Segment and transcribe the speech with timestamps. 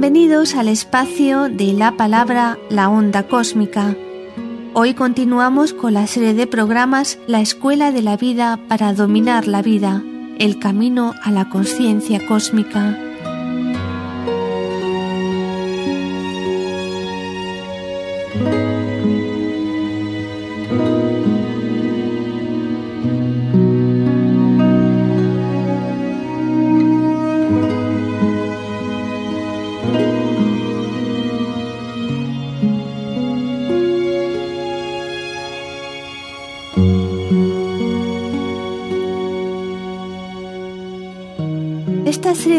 [0.00, 3.96] Bienvenidos al espacio de la palabra La Onda Cósmica.
[4.72, 9.60] Hoy continuamos con la serie de programas La Escuela de la Vida para Dominar la
[9.60, 10.04] Vida,
[10.38, 12.96] el camino a la conciencia cósmica.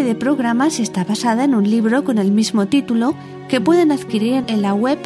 [0.09, 3.13] De programas está basada en un libro con el mismo título
[3.47, 4.97] que pueden adquirir en la web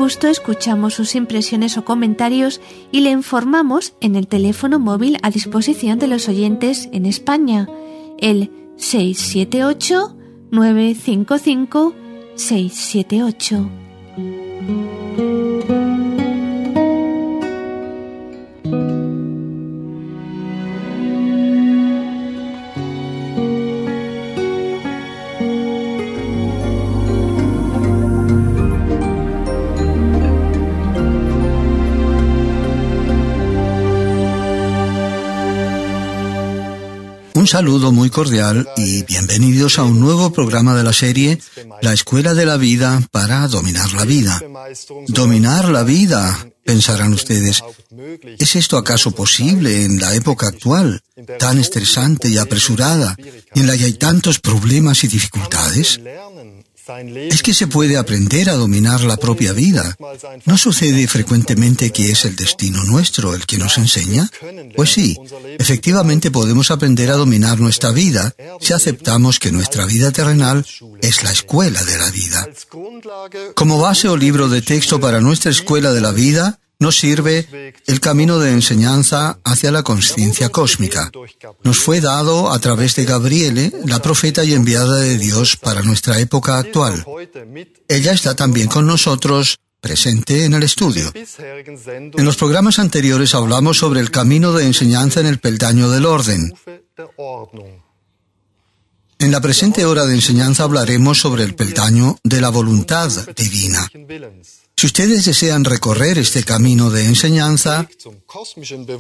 [0.07, 2.61] gusto escuchamos sus impresiones o comentarios
[2.93, 7.69] y le informamos en el teléfono móvil a disposición de los oyentes en España,
[8.17, 10.17] el 678
[10.53, 11.93] 955
[12.37, 13.86] 678.
[37.47, 41.39] Un saludo muy cordial y bienvenidos a un nuevo programa de la serie
[41.81, 44.43] La Escuela de la Vida para Dominar la Vida.
[45.07, 47.63] Dominar la vida, pensarán ustedes.
[48.41, 51.01] ¿Es esto acaso posible en la época actual,
[51.39, 53.15] tan estresante y apresurada,
[53.55, 56.01] en la que hay tantos problemas y dificultades?
[57.31, 59.97] Es que se puede aprender a dominar la propia vida.
[60.45, 64.31] ¿No sucede frecuentemente que es el destino nuestro el que nos enseña?
[64.75, 65.17] Pues sí,
[65.59, 70.65] efectivamente podemos aprender a dominar nuestra vida si aceptamos que nuestra vida terrenal
[71.01, 72.49] es la escuela de la vida.
[73.55, 78.01] Como base o libro de texto para nuestra escuela de la vida, nos sirve el
[78.01, 81.11] camino de enseñanza hacia la conciencia cósmica.
[81.63, 86.19] Nos fue dado a través de Gabriele, la profeta y enviada de Dios para nuestra
[86.21, 87.05] época actual.
[87.89, 91.13] Ella está también con nosotros presente en el estudio.
[91.15, 96.53] En los programas anteriores hablamos sobre el camino de enseñanza en el peldaño del orden.
[99.19, 103.89] En la presente hora de enseñanza hablaremos sobre el peldaño de la voluntad divina.
[104.79, 107.89] Si ustedes desean recorrer este camino de enseñanza,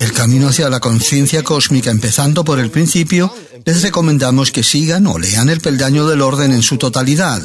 [0.00, 3.30] el camino hacia la conciencia cósmica empezando por el principio,
[3.62, 7.42] les recomendamos que sigan o lean el peldaño del orden en su totalidad.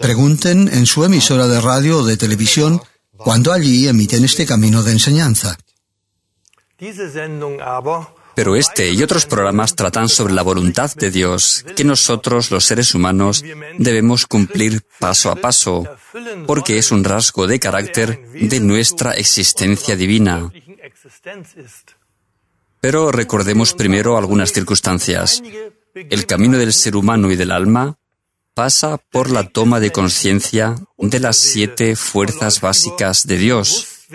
[0.00, 2.82] Pregunten en su emisora de radio o de televisión
[3.16, 5.56] cuando allí emiten este camino de enseñanza.
[8.38, 12.94] Pero este y otros programas tratan sobre la voluntad de Dios que nosotros, los seres
[12.94, 13.42] humanos,
[13.78, 15.84] debemos cumplir paso a paso,
[16.46, 20.52] porque es un rasgo de carácter de nuestra existencia divina.
[22.80, 25.42] Pero recordemos primero algunas circunstancias.
[25.96, 27.98] El camino del ser humano y del alma
[28.54, 34.06] pasa por la toma de conciencia de las siete fuerzas básicas de Dios.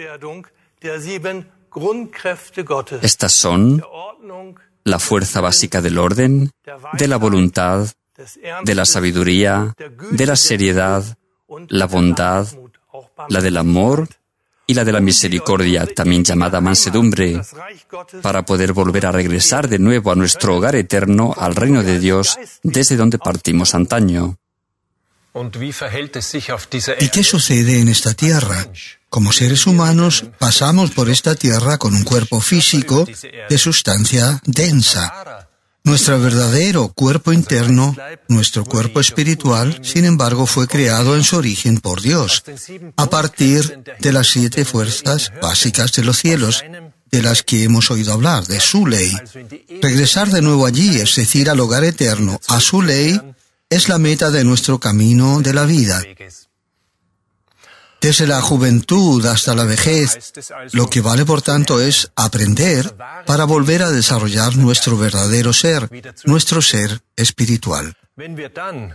[3.01, 3.83] Estas son
[4.83, 6.51] la fuerza básica del orden,
[6.93, 7.87] de la voluntad,
[8.63, 9.73] de la sabiduría,
[10.11, 11.03] de la seriedad,
[11.69, 12.47] la bondad,
[13.29, 14.07] la del amor
[14.65, 17.41] y la de la misericordia, también llamada mansedumbre,
[18.21, 22.37] para poder volver a regresar de nuevo a nuestro hogar eterno, al reino de Dios,
[22.63, 24.37] desde donde partimos antaño.
[26.99, 28.67] ¿Y qué sucede en esta tierra?
[29.09, 33.07] Como seres humanos, pasamos por esta tierra con un cuerpo físico
[33.49, 35.49] de sustancia densa.
[35.85, 37.95] Nuestro verdadero cuerpo interno,
[38.29, 42.43] nuestro cuerpo espiritual, sin embargo, fue creado en su origen por Dios,
[42.95, 46.63] a partir de las siete fuerzas básicas de los cielos,
[47.11, 49.11] de las que hemos oído hablar, de su ley.
[49.81, 53.19] Regresar de nuevo allí, es decir, al hogar eterno, a su ley,
[53.73, 56.03] es la meta de nuestro camino de la vida.
[57.99, 60.33] Desde la juventud hasta la vejez,
[60.73, 65.89] lo que vale por tanto es aprender para volver a desarrollar nuestro verdadero ser,
[66.25, 67.95] nuestro ser espiritual.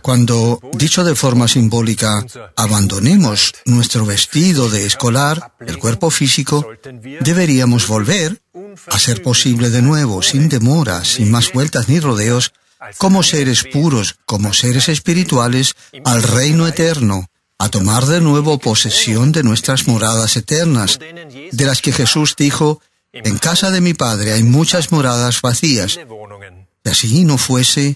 [0.01, 6.65] Cuando, dicho de forma simbólica, abandonemos nuestro vestido de escolar, el cuerpo físico,
[7.19, 8.41] deberíamos volver,
[8.87, 12.53] a ser posible de nuevo, sin demora, sin más vueltas ni rodeos,
[12.97, 17.27] como seres puros, como seres espirituales, al reino eterno,
[17.57, 22.81] a tomar de nuevo posesión de nuestras moradas eternas, de las que Jesús dijo,
[23.11, 25.99] en casa de mi Padre hay muchas moradas vacías.
[26.85, 27.95] Si así no fuese,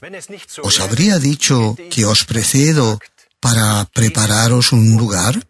[0.61, 2.99] os habría dicho que os precedo
[3.39, 5.47] para prepararos un lugar.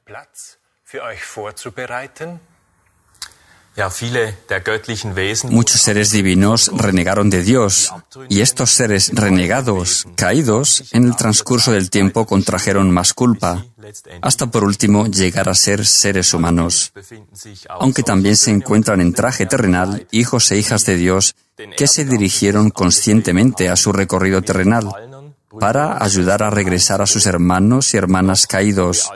[5.50, 7.92] Muchos seres divinos renegaron de Dios,
[8.30, 13.66] y estos seres renegados, caídos, en el transcurso del tiempo contrajeron más culpa,
[14.22, 16.94] hasta por último llegar a ser seres humanos.
[17.70, 21.36] Aunque también se encuentran en traje terrenal hijos e hijas de Dios
[21.78, 24.92] que se dirigieron conscientemente a su recorrido terrenal
[25.60, 29.10] para ayudar a regresar a sus hermanos y hermanas caídos.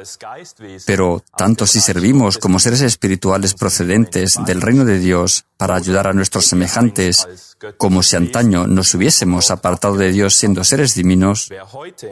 [0.85, 6.13] Pero tanto si servimos como seres espirituales procedentes del reino de Dios para ayudar a
[6.13, 7.27] nuestros semejantes,
[7.77, 11.51] como si antaño nos hubiésemos apartado de Dios siendo seres divinos,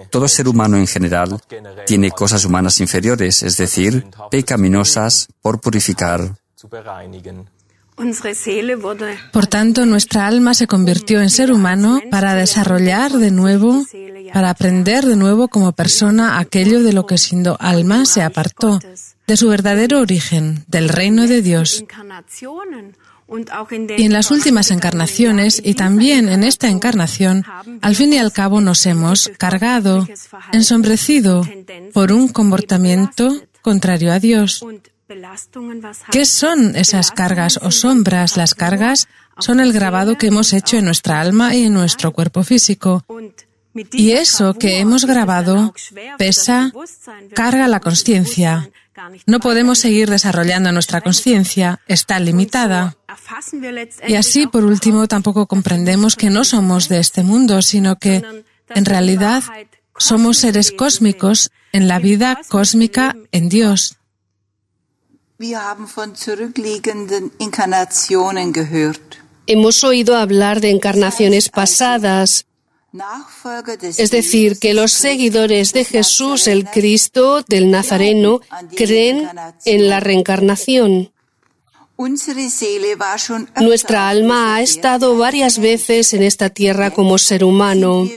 [0.10, 1.40] todo ser humano en general
[1.86, 6.36] tiene cosas humanas inferiores, es decir, pecaminosas por purificar.
[9.32, 13.86] Por tanto, nuestra alma se convirtió en ser humano para desarrollar de nuevo,
[14.34, 18.80] para aprender de nuevo como persona aquello de lo que siendo alma se apartó,
[19.28, 21.86] de su verdadero origen, del reino de Dios.
[23.98, 27.44] Y en las últimas encarnaciones y también en esta encarnación,
[27.82, 30.08] al fin y al cabo nos hemos cargado,
[30.52, 31.48] ensombrecido
[31.94, 34.64] por un comportamiento contrario a Dios.
[36.12, 38.38] ¿Qué son esas cargas o sombras?
[38.38, 39.08] Las cargas
[39.38, 43.06] son el grabado que hemos hecho en nuestra alma y en nuestro cuerpo físico.
[43.92, 45.74] Y eso que hemos grabado
[46.18, 46.72] pesa,
[47.34, 48.70] carga la conciencia.
[49.28, 52.96] No podemos seguir desarrollando nuestra conciencia, está limitada.
[54.08, 58.24] Y así, por último, tampoco comprendemos que no somos de este mundo, sino que,
[58.70, 59.44] en realidad,
[59.98, 63.98] somos seres cósmicos en la vida cósmica en Dios.
[69.48, 72.46] Hemos oído hablar de encarnaciones pasadas,
[73.98, 78.40] es decir, que los seguidores de Jesús el Cristo del Nazareno
[78.78, 79.30] creen
[79.66, 81.12] en la reencarnación.
[83.60, 88.08] Nuestra alma ha estado varias veces en esta tierra como ser humano.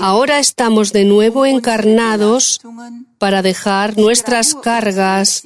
[0.00, 2.60] Ahora estamos de nuevo encarnados
[3.18, 5.44] para dejar nuestras cargas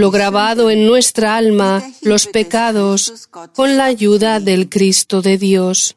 [0.00, 5.96] lo grabado en nuestra alma, los pecados, con la ayuda del Cristo de Dios.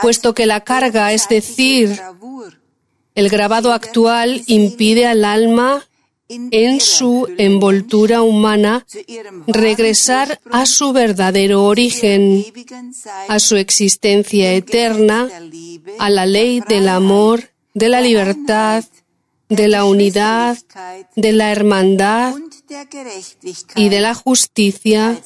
[0.00, 2.00] Puesto que la carga, es decir,
[3.14, 5.84] el grabado actual impide al alma
[6.28, 8.86] en su envoltura humana
[9.46, 12.44] regresar a su verdadero origen,
[13.28, 15.28] a su existencia eterna,
[15.98, 18.84] a la ley del amor, de la libertad
[19.48, 20.58] de la unidad,
[21.16, 22.34] de la hermandad
[23.74, 25.20] y de la justicia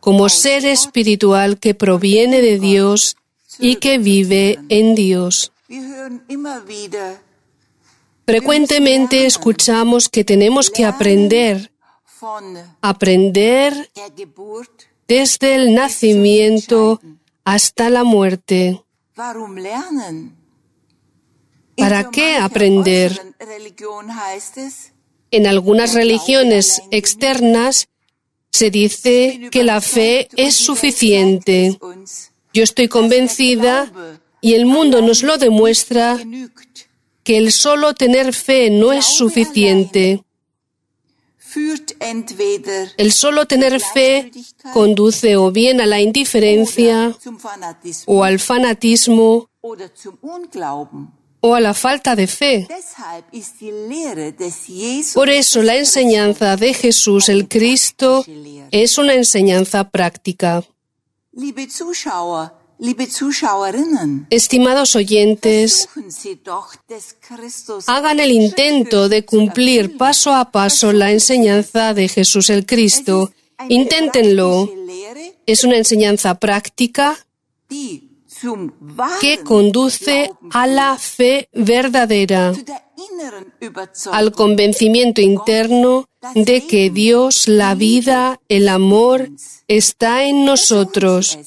[0.00, 3.16] como ser espiritual que proviene de Dios
[3.58, 5.52] y que vive en Dios.
[8.26, 11.72] Frecuentemente escuchamos que tenemos que aprender,
[12.80, 13.90] aprender
[15.08, 17.00] desde el nacimiento
[17.44, 18.82] hasta la muerte.
[21.76, 23.34] ¿Para qué aprender?
[25.30, 27.88] En algunas religiones externas
[28.50, 31.78] se dice que la fe es suficiente.
[32.52, 33.90] Yo estoy convencida,
[34.40, 36.20] y el mundo nos lo demuestra,
[37.24, 40.22] que el solo tener fe no es suficiente.
[42.98, 44.30] El solo tener fe
[44.72, 47.16] conduce o bien a la indiferencia
[48.06, 49.48] o al fanatismo
[51.46, 52.66] o a la falta de fe.
[55.12, 58.24] Por eso la enseñanza de Jesús el Cristo
[58.70, 60.64] es una enseñanza práctica.
[64.30, 65.88] Estimados oyentes,
[67.88, 73.32] hagan el intento de cumplir paso a paso la enseñanza de Jesús el Cristo.
[73.68, 74.70] Inténtenlo.
[75.44, 77.18] Es una enseñanza práctica
[79.20, 82.52] que conduce a la fe verdadera,
[84.10, 89.30] al convencimiento interno de que Dios, la vida, el amor,
[89.68, 91.38] está en nosotros.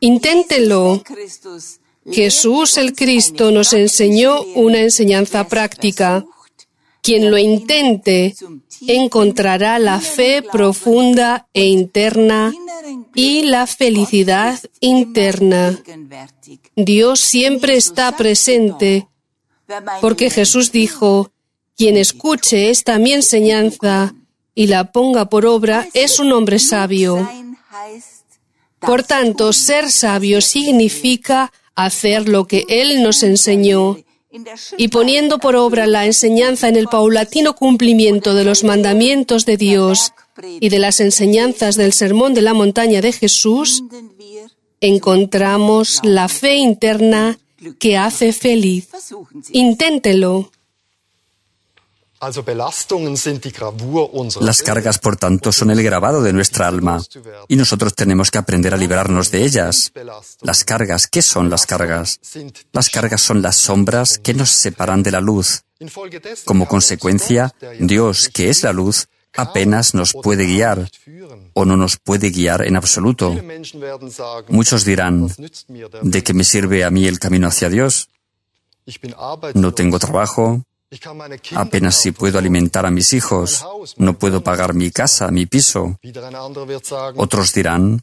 [0.00, 1.02] Inténtelo.
[2.10, 6.24] Jesús el Cristo nos enseñó una enseñanza práctica.
[7.02, 8.34] Quien lo intente
[8.86, 12.52] encontrará la fe profunda e interna
[13.14, 15.78] y la felicidad interna.
[16.76, 19.08] Dios siempre está presente
[20.00, 21.30] porque Jesús dijo,
[21.76, 24.14] quien escuche esta mi enseñanza
[24.54, 27.28] y la ponga por obra es un hombre sabio.
[28.80, 33.98] Por tanto, ser sabio significa hacer lo que Él nos enseñó
[34.76, 40.12] y poniendo por obra la enseñanza en el paulatino cumplimiento de los mandamientos de Dios
[40.60, 43.82] y de las enseñanzas del Sermón de la Montaña de Jesús,
[44.80, 47.38] encontramos la fe interna
[47.78, 48.88] que hace feliz.
[49.50, 50.50] Inténtelo.
[54.40, 57.00] Las cargas, por tanto, son el grabado de nuestra alma
[57.46, 59.92] y nosotros tenemos que aprender a librarnos de ellas.
[60.42, 62.20] Las cargas, ¿qué son las cargas?
[62.72, 65.62] Las cargas son las sombras que nos separan de la luz.
[66.44, 69.06] Como consecuencia, Dios, que es la luz,
[69.36, 70.90] apenas nos puede guiar
[71.54, 73.36] o no nos puede guiar en absoluto.
[74.48, 75.28] Muchos dirán,
[76.02, 78.08] ¿de qué me sirve a mí el camino hacia Dios?
[79.54, 80.64] No tengo trabajo,
[81.54, 83.62] Apenas si puedo alimentar a mis hijos,
[83.98, 85.98] no puedo pagar mi casa, mi piso.
[87.16, 88.02] Otros dirán,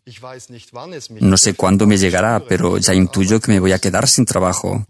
[1.19, 4.85] no sé cuándo me llegará, pero ya intuyo que me voy a quedar sin trabajo.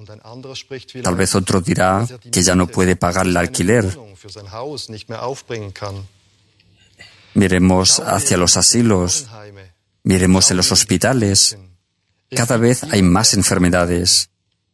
[1.04, 3.98] Tal vez otro dirá que ya no puede pagar el alquiler.
[7.34, 9.28] Miremos hacia los asilos,
[10.04, 11.58] miremos en los hospitales.
[12.30, 14.30] Cada vez hay más enfermedades.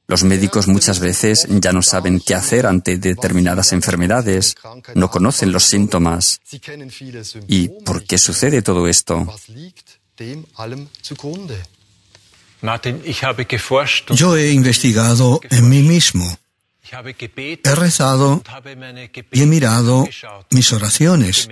[0.08, 4.56] Los médicos muchas veces ya no saben qué hacer ante determinadas enfermedades,
[4.94, 6.42] no conocen los síntomas.
[7.48, 9.26] ¿Y por qué sucede todo esto?
[14.10, 16.38] Yo he investigado en mí mismo.
[16.92, 18.44] He rezado
[19.32, 20.06] y he mirado
[20.50, 21.48] mis oraciones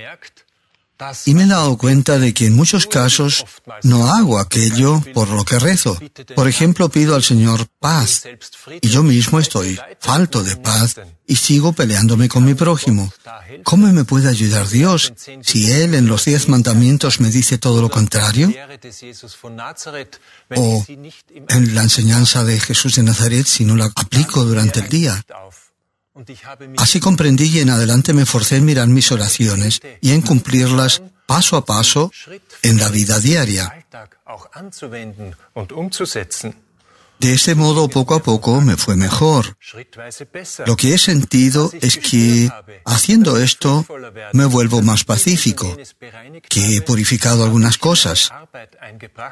[1.26, 3.46] y me he dado cuenta de que en muchos casos
[3.84, 5.98] no hago aquello por lo que rezo.
[6.36, 8.24] Por ejemplo, pido al Señor paz
[8.82, 13.12] y yo mismo estoy falto de paz y sigo peleándome con mi prójimo.
[13.64, 17.90] ¿Cómo me puede ayudar Dios si Él en los diez mandamientos me dice todo lo
[17.90, 18.52] contrario?
[20.56, 25.24] O en la enseñanza de Jesús de Nazaret si no la aplico durante el día.
[26.78, 31.58] Así comprendí y en adelante me forcé en mirar mis oraciones y en cumplirlas paso
[31.58, 32.12] a paso
[32.64, 33.86] en la vida diaria.
[37.20, 39.58] De ese modo, poco a poco, me fue mejor.
[40.66, 42.50] Lo que he sentido es que,
[42.86, 43.86] haciendo esto,
[44.32, 45.76] me vuelvo más pacífico,
[46.48, 48.32] que he purificado algunas cosas.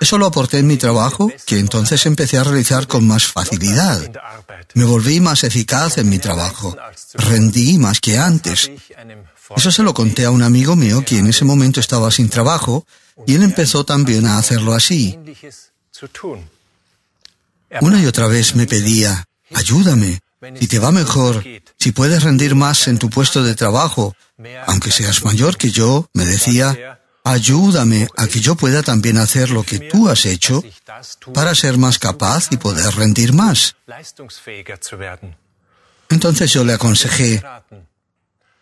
[0.02, 4.12] Eso lo aporté en mi trabajo, que entonces empecé a realizar con más facilidad.
[4.74, 6.76] Me volví más eficaz en mi trabajo.
[7.14, 8.70] Rendí más que antes.
[9.56, 12.86] Eso se lo conté a un amigo mío que en ese momento estaba sin trabajo,
[13.26, 15.18] y él empezó también a hacerlo así.
[17.82, 20.20] Una y otra vez me pedía, ayúdame,
[20.60, 21.44] si te va mejor,
[21.78, 24.16] si puedes rendir más en tu puesto de trabajo,
[24.68, 29.64] aunque seas mayor que yo, me decía, ayúdame a que yo pueda también hacer lo
[29.64, 30.64] que tú has hecho
[31.34, 33.76] para ser más capaz y poder rendir más.
[36.10, 37.44] Entonces yo le aconsejé,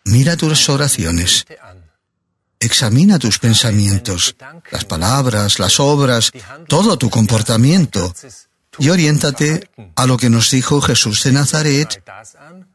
[0.04, 1.46] mira tus oraciones.
[2.58, 4.34] examina tus pensamientos,
[4.72, 6.32] las palabras, las obras,
[6.66, 8.12] todo tu comportamiento
[8.78, 12.02] y oriéntate a lo que nos dijo Jesús de Nazaret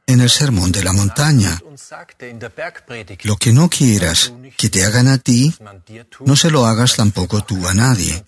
[0.08, 1.60] en el Sermón de la Montaña.
[3.24, 5.54] Lo que no quieras que te hagan a ti,
[6.26, 8.24] no se lo hagas tampoco tú a nadie.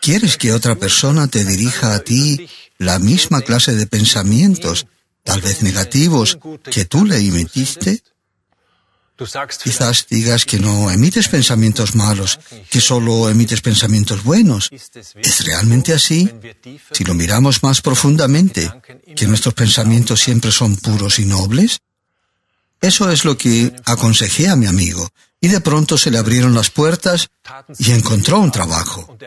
[0.00, 2.48] ¿Quieres que otra persona te dirija a ti
[2.78, 4.86] la misma clase de pensamientos,
[5.24, 6.38] tal vez negativos,
[6.70, 8.02] que tú le emitiste?
[9.62, 12.38] Quizás digas que no emites pensamientos malos,
[12.70, 14.70] que solo emites pensamientos buenos.
[14.70, 16.30] ¿Es realmente así?
[16.92, 18.70] Si lo miramos más profundamente,
[19.14, 21.80] que nuestros pensamientos siempre son puros y nobles.
[22.80, 25.06] Eso es lo que aconsejé a mi amigo,
[25.40, 27.28] y de pronto se le abrieron las puertas
[27.78, 29.18] y encontró un trabajo.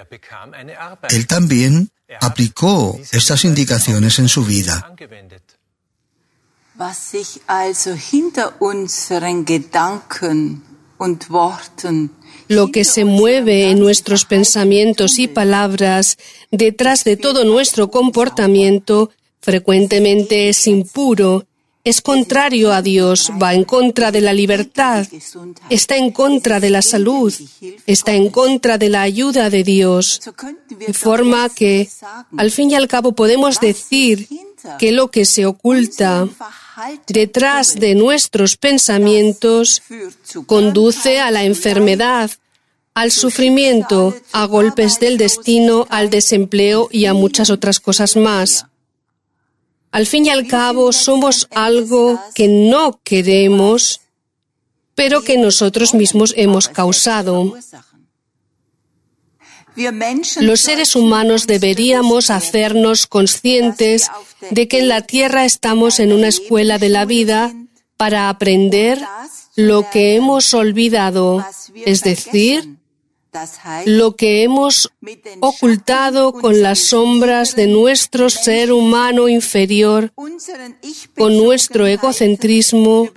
[1.09, 4.95] Él también aplicó estas indicaciones en su vida.
[6.75, 10.63] Was sich also hinter unseren Gedanken
[10.97, 12.09] und Worten
[12.47, 16.17] lo que se mueve en nuestros pensamientos y palabras,
[16.51, 21.45] detrás de todo nuestro comportamiento, frecuentemente es impuro,
[21.83, 25.05] es contrario a Dios, va en contra de la libertad,
[25.69, 27.33] está en contra de la salud,
[27.85, 30.21] está en contra de la ayuda de Dios,
[30.69, 31.89] de forma que,
[32.37, 34.29] al fin y al cabo, podemos decir
[34.79, 36.29] que lo que se oculta
[37.07, 39.81] detrás de nuestros pensamientos
[40.45, 42.31] conduce a la enfermedad,
[42.93, 48.67] al sufrimiento, a golpes del destino, al desempleo y a muchas otras cosas más.
[49.91, 54.01] Al fin y al cabo, somos algo que no queremos,
[54.95, 57.53] pero que nosotros mismos hemos causado.
[60.41, 64.09] Los seres humanos deberíamos hacernos conscientes
[64.51, 67.53] de que en la Tierra estamos en una escuela de la vida
[67.97, 68.99] para aprender
[69.55, 71.45] lo que hemos olvidado,
[71.85, 72.77] es decir,
[73.85, 74.91] lo que hemos
[75.39, 80.13] ocultado con las sombras de nuestro ser humano inferior,
[81.15, 83.09] con nuestro egocentrismo,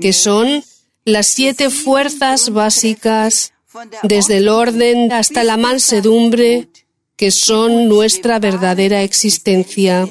[0.00, 0.64] que son
[1.04, 3.52] las siete fuerzas básicas
[4.02, 6.68] desde el orden hasta la mansedumbre,
[7.16, 10.08] que son nuestra verdadera existencia.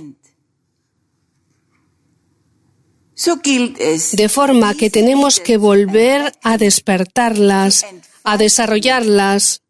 [4.13, 7.86] De forma que tenemos que volver a despertarlas,
[8.24, 9.62] a desarrollarlas,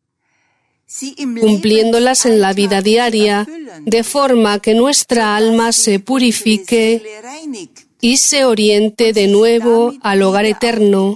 [1.40, 3.48] cumpliéndolas en la vida diaria,
[3.82, 7.04] de forma que nuestra alma se purifique
[8.02, 11.16] y se oriente de nuevo al hogar eterno,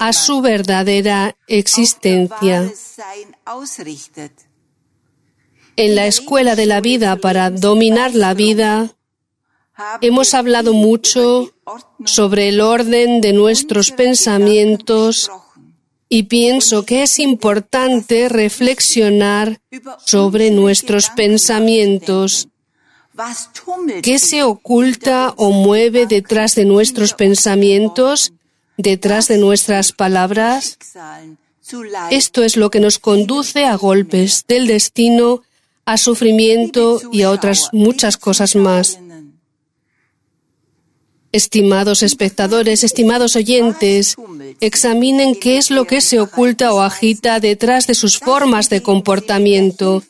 [0.00, 2.72] a su verdadera existencia.
[5.76, 8.96] En la escuela de la vida para dominar la vida,
[10.00, 11.52] hemos hablado mucho
[12.04, 15.30] sobre el orden de nuestros pensamientos
[16.08, 19.60] y pienso que es importante reflexionar
[20.04, 22.48] sobre nuestros pensamientos.
[24.02, 28.32] ¿Qué se oculta o mueve detrás de nuestros pensamientos
[28.76, 30.78] detrás de nuestras palabras?
[32.10, 35.42] Esto es lo que nos conduce a golpes del destino,
[35.84, 38.98] a sufrimiento y a otras muchas cosas más.
[41.32, 44.16] Estimados espectadores, estimados oyentes,
[44.60, 50.02] examinen qué es lo que se oculta o agita detrás de sus formas de comportamiento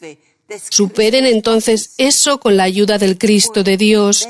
[0.71, 4.27] Superen entonces eso con la ayuda del Cristo de Dios.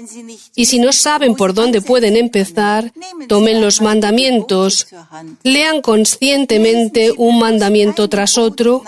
[0.57, 2.93] Y si no saben por dónde pueden empezar,
[3.29, 4.89] tomen los mandamientos,
[5.45, 8.83] lean conscientemente un mandamiento tras otro,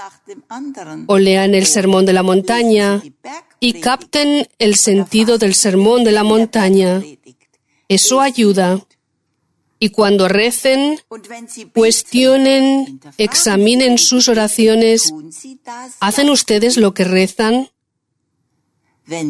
[1.06, 3.02] o lean el sermón de la montaña
[3.60, 7.02] y capten el sentido del sermón de la montaña.
[7.88, 8.80] Eso ayuda.
[9.80, 11.00] Y cuando recen,
[11.74, 15.12] cuestionen, examinen sus oraciones.
[16.00, 17.70] ¿Hacen ustedes lo que rezan?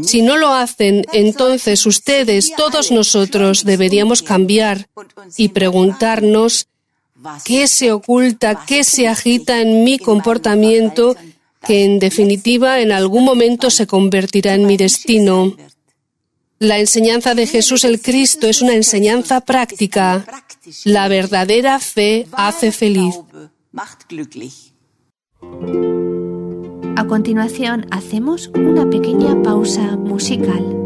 [0.03, 4.89] Si no lo hacen, entonces ustedes, todos nosotros, deberíamos cambiar
[5.37, 6.67] y preguntarnos
[7.45, 11.17] qué se oculta, qué se agita en mi comportamiento
[11.67, 15.55] que en definitiva en algún momento se convertirá en mi destino.
[16.63, 20.27] La enseñanza de Jesús el Cristo es una enseñanza práctica.
[20.85, 23.19] La verdadera fe hace feliz.
[26.97, 30.81] A continuación hacemos una pequeña pausa musical.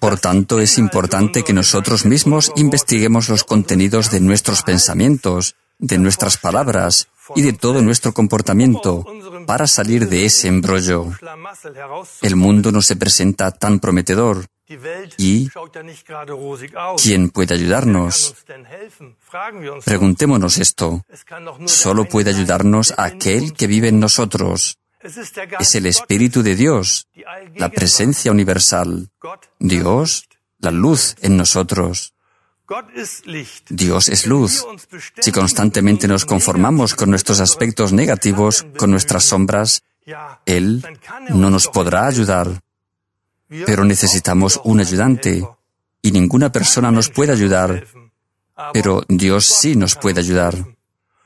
[0.00, 6.36] Por tanto, es importante que nosotros mismos investiguemos los contenidos de nuestros pensamientos, de nuestras
[6.36, 9.04] palabras y de todo nuestro comportamiento
[9.46, 11.06] para salir de ese embrollo.
[12.22, 14.46] El mundo no se presenta tan prometedor.
[15.16, 15.48] ¿Y
[17.02, 18.34] quién puede ayudarnos?
[19.84, 21.02] Preguntémonos esto.
[21.64, 24.78] Solo puede ayudarnos aquel que vive en nosotros.
[25.60, 27.08] Es el Espíritu de Dios,
[27.54, 29.10] la presencia universal.
[29.58, 32.14] Dios, la luz en nosotros.
[33.68, 34.66] Dios es luz.
[35.20, 39.82] Si constantemente nos conformamos con nuestros aspectos negativos, con nuestras sombras,
[40.44, 40.84] Él
[41.30, 42.60] no nos podrá ayudar.
[43.48, 45.46] Pero necesitamos un ayudante
[46.02, 47.86] y ninguna persona nos puede ayudar.
[48.72, 50.77] Pero Dios sí nos puede ayudar.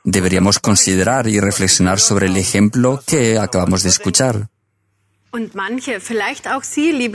[0.03, 4.49] Deberíamos considerar y reflexionar sobre el ejemplo que acabamos de escuchar.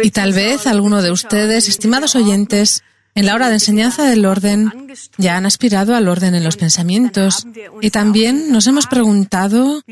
[0.03, 2.83] Y tal vez alguno de ustedes, estimados oyentes,
[3.15, 4.73] en la hora de enseñanza del orden,
[5.17, 7.47] ya han aspirado al orden en los pensamientos.
[7.81, 9.83] y también nos hemos preguntado,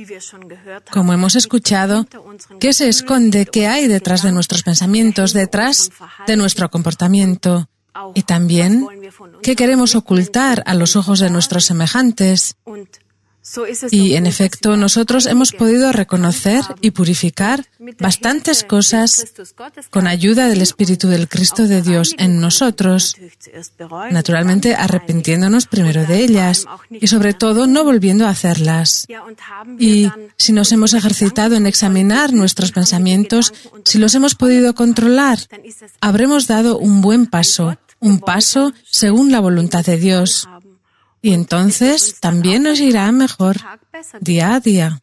[0.92, 2.06] como hemos escuchado,
[2.60, 5.90] qué se esconde, qué hay detrás de nuestros pensamientos, detrás
[6.26, 7.68] de nuestro comportamiento
[8.14, 8.86] y también
[9.42, 12.56] qué queremos ocultar a los ojos de nuestros semejantes.
[13.90, 17.64] Y en efecto, nosotros hemos podido reconocer y purificar
[18.00, 19.32] bastantes cosas
[19.90, 23.16] con ayuda del Espíritu del Cristo de Dios en nosotros,
[24.10, 29.06] naturalmente arrepintiéndonos primero de ellas y sobre todo no volviendo a hacerlas.
[29.78, 33.54] Y si nos hemos ejercitado en examinar nuestros pensamientos,
[33.84, 35.38] si los hemos podido controlar,
[36.00, 40.48] habremos dado un buen paso, un paso según la voluntad de Dios.
[41.22, 43.56] Y entonces también nos irá mejor
[44.20, 45.02] día a día.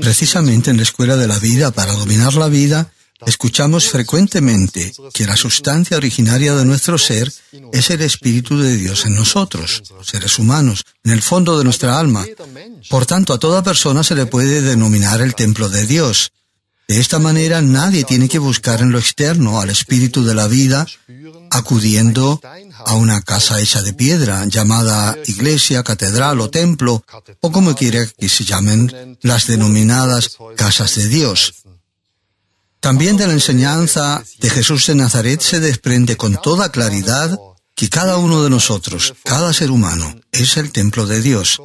[0.00, 2.90] Precisamente en la escuela de la vida, para dominar la vida,
[3.26, 7.30] escuchamos frecuentemente que la sustancia originaria de nuestro ser
[7.72, 12.24] es el Espíritu de Dios en nosotros, seres humanos, en el fondo de nuestra alma.
[12.88, 16.32] Por tanto, a toda persona se le puede denominar el templo de Dios.
[16.90, 20.84] De esta manera, nadie tiene que buscar en lo externo al Espíritu de la vida,
[21.48, 22.40] acudiendo
[22.84, 27.04] a una casa hecha de piedra, llamada iglesia, catedral o templo,
[27.42, 31.62] o como quiera que se llamen las denominadas casas de Dios.
[32.80, 37.38] También de la enseñanza de Jesús de Nazaret se desprende con toda claridad
[37.76, 41.60] que cada uno de nosotros, cada ser humano, es el templo de Dios.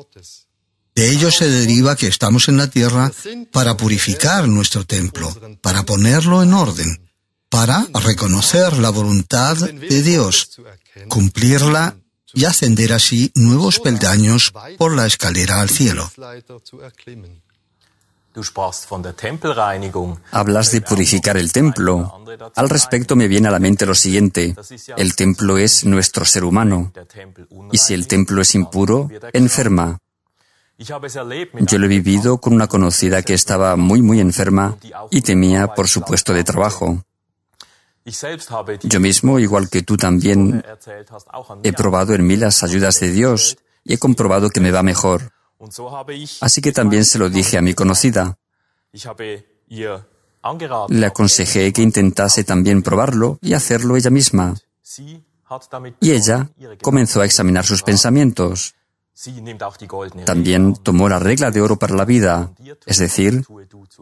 [0.95, 3.12] De ello se deriva que estamos en la tierra
[3.51, 5.29] para purificar nuestro templo,
[5.62, 7.01] para ponerlo en orden,
[7.49, 10.62] para reconocer la voluntad de Dios,
[11.10, 11.97] cumplirla
[12.34, 16.10] y ascender así nuevos peldaños por la escalera al cielo.
[20.31, 22.23] Hablas de purificar el templo.
[22.55, 24.55] Al respecto me viene a la mente lo siguiente.
[24.97, 26.91] El templo es nuestro ser humano.
[27.71, 29.99] Y si el templo es impuro, enferma.
[30.78, 34.78] Yo lo he vivido con una conocida que estaba muy, muy enferma
[35.10, 37.04] y temía por su puesto de trabajo.
[38.84, 40.64] Yo mismo, igual que tú también,
[41.64, 45.32] he probado en mí las ayudas de Dios y he comprobado que me va mejor.
[46.42, 48.38] Así que también se lo dije a mi conocida.
[50.90, 54.56] Le aconsejé que intentase también probarlo y hacerlo ella misma.
[56.02, 56.50] Y ella
[56.82, 58.75] comenzó a examinar sus pensamientos.
[60.25, 62.51] También tomó la regla de oro para la vida,
[62.86, 63.45] es decir,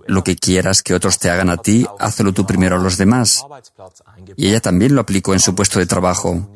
[0.08, 3.45] lo que quieras que otros te hagan a ti, hazlo tú primero a los demás.
[4.36, 6.49] Y ella también lo aplicó en su puesto de trabajo.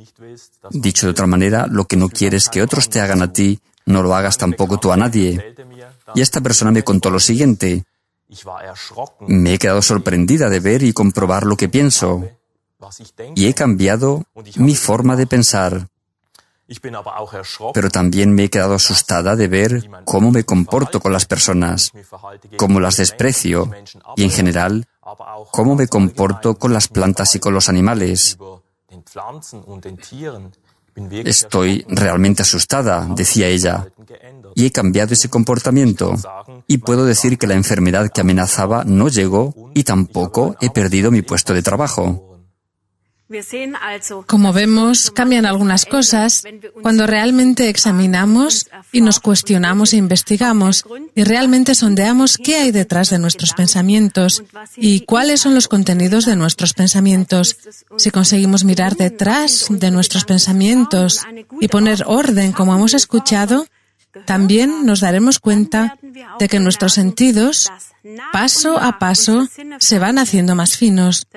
[0.72, 4.02] Dicho de otra manera, lo que no quieres que otros te hagan a ti, no
[4.02, 5.56] lo hagas tampoco tú a nadie.
[6.15, 7.86] Y esta persona me contó lo siguiente.
[9.28, 12.28] Me he quedado sorprendida de ver y comprobar lo que pienso.
[13.36, 15.88] Y he cambiado mi forma de pensar.
[17.74, 21.92] Pero también me he quedado asustada de ver cómo me comporto con las personas,
[22.58, 23.72] cómo las desprecio
[24.16, 24.88] y en general
[25.52, 28.38] cómo me comporto con las plantas y con los animales.
[31.26, 33.88] Estoy realmente asustada, decía ella,
[34.56, 36.16] y he cambiado ese comportamiento.
[36.66, 41.22] Y puedo decir que la enfermedad que amenazaba no llegó y tampoco he perdido mi
[41.22, 42.27] puesto de trabajo.
[44.26, 46.44] Como vemos, cambian algunas cosas
[46.82, 53.20] cuando realmente examinamos y nos cuestionamos e investigamos y realmente sondeamos qué hay detrás de
[53.20, 54.44] nuestros pensamientos
[54.78, 57.58] y cuáles son los contenidos de nuestros pensamientos.
[57.98, 61.22] Si conseguimos mirar detrás de nuestros pensamientos
[61.60, 63.68] y poner orden como hemos escuchado,
[64.26, 65.98] también nos daremos cuenta
[66.40, 67.70] de que nuestros sentidos,
[68.32, 69.48] paso a paso,
[69.80, 71.28] se van haciendo más finos.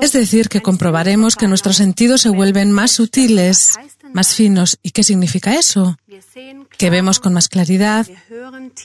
[0.00, 3.78] Es decir, que comprobaremos que nuestros sentidos se vuelven más sutiles,
[4.12, 4.78] más finos.
[4.82, 5.96] ¿Y qué significa eso?
[6.76, 8.06] Que vemos con más claridad,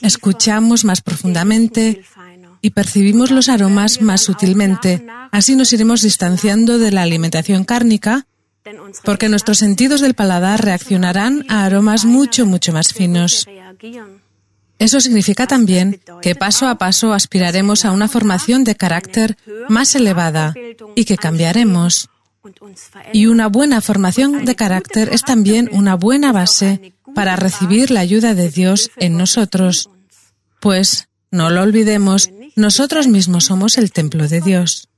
[0.02, 2.04] escuchamos más profundamente
[2.60, 5.06] y percibimos los aromas más sutilmente.
[5.32, 8.26] Así nos iremos distanciando de la alimentación cárnica
[9.04, 13.46] porque nuestros sentidos del paladar reaccionarán a aromas mucho, mucho más finos.
[14.78, 19.36] Eso significa también que paso a paso aspiraremos a una formación de carácter
[19.68, 20.54] más elevada
[20.94, 22.10] y que cambiaremos.
[23.12, 28.34] Y una buena formación de carácter es también una buena base para recibir la ayuda
[28.34, 29.90] de Dios en nosotros.
[30.60, 34.88] Pues, no lo olvidemos, nosotros mismos somos el templo de Dios.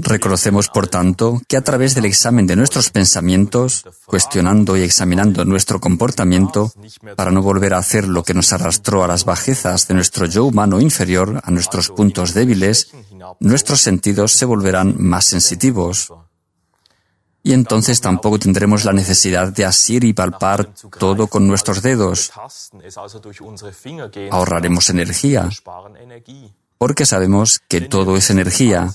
[0.00, 5.80] Reconocemos, por tanto, que a través del examen de nuestros pensamientos, cuestionando y examinando nuestro
[5.80, 6.72] comportamiento,
[7.16, 10.44] para no volver a hacer lo que nos arrastró a las bajezas de nuestro yo
[10.44, 12.92] humano inferior, a nuestros puntos débiles,
[13.40, 16.12] nuestros sentidos se volverán más sensitivos.
[17.42, 22.30] Y entonces tampoco tendremos la necesidad de asir y palpar todo con nuestros dedos.
[24.30, 25.48] Ahorraremos energía
[26.78, 28.90] porque sabemos que todo es energía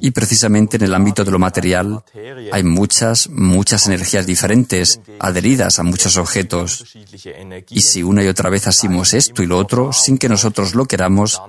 [0.00, 2.02] y precisamente en el ámbito de lo material
[2.50, 6.84] hay muchas, muchas energías diferentes adheridas a muchos objetos.
[7.68, 10.86] Y si una y otra vez asimos esto y lo otro sin que nosotros lo
[10.86, 11.40] queramos,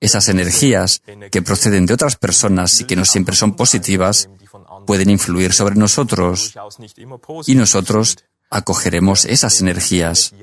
[0.00, 4.30] esas energías que proceden de otras personas y que no siempre son positivas
[4.86, 6.54] pueden influir sobre nosotros
[7.46, 8.16] y nosotros
[8.48, 10.34] acogeremos esas energías.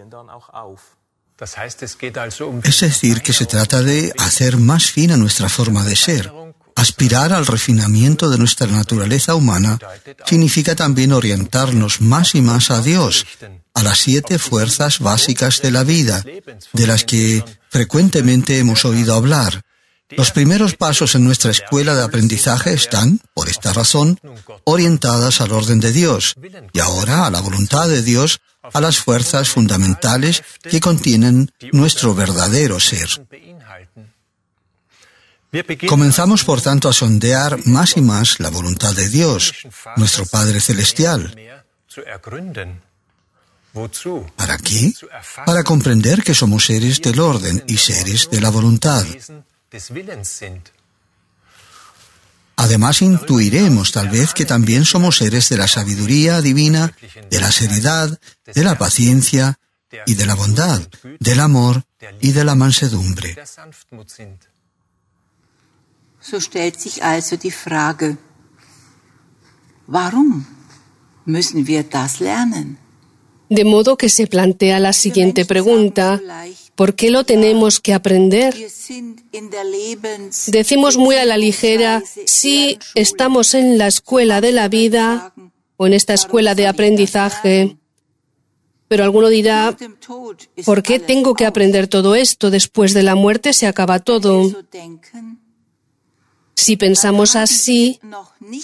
[2.63, 6.31] Es decir, que se trata de hacer más fina nuestra forma de ser.
[6.75, 9.79] Aspirar al refinamiento de nuestra naturaleza humana
[10.25, 13.25] significa también orientarnos más y más a Dios,
[13.73, 16.23] a las siete fuerzas básicas de la vida,
[16.73, 19.61] de las que frecuentemente hemos oído hablar.
[20.09, 24.19] Los primeros pasos en nuestra escuela de aprendizaje están, por esta razón,
[24.63, 26.35] orientadas al orden de Dios
[26.71, 28.39] y ahora a la voluntad de Dios
[28.73, 33.09] a las fuerzas fundamentales que contienen nuestro verdadero ser.
[35.87, 39.53] Comenzamos, por tanto, a sondear más y más la voluntad de Dios,
[39.95, 41.35] nuestro Padre Celestial.
[44.35, 44.93] ¿Para qué?
[45.45, 49.05] Para comprender que somos seres del orden y seres de la voluntad.
[52.55, 56.91] Además, intuiremos tal vez que también somos seres de la sabiduría divina,
[57.29, 58.19] de la seriedad,
[58.53, 59.59] de la paciencia
[60.05, 60.81] y de la bondad,
[61.19, 61.83] del amor
[62.19, 63.35] y de la mansedumbre.
[66.19, 68.17] So stellt sich also die Frage,
[69.85, 70.45] warum
[71.25, 72.79] müssen wir das lernen?
[73.49, 76.19] De modo que se plantea la siguiente pregunta,
[76.77, 78.55] ¿por qué lo tenemos que aprender?
[80.47, 85.33] Decimos muy a la ligera, si estamos en la escuela de la vida
[85.75, 87.77] o en esta escuela de aprendizaje.
[88.87, 89.75] Pero alguno dirá,
[90.65, 92.51] ¿por qué tengo que aprender todo esto?
[92.51, 94.63] Después de la muerte se acaba todo.
[96.53, 97.99] Si pensamos así,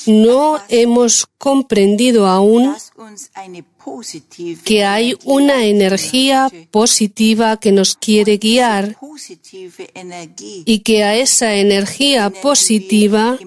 [0.05, 2.75] no hemos comprendido aún
[4.63, 8.97] que hay una energía positiva que nos quiere guiar
[10.65, 13.37] y que a esa energía positiva,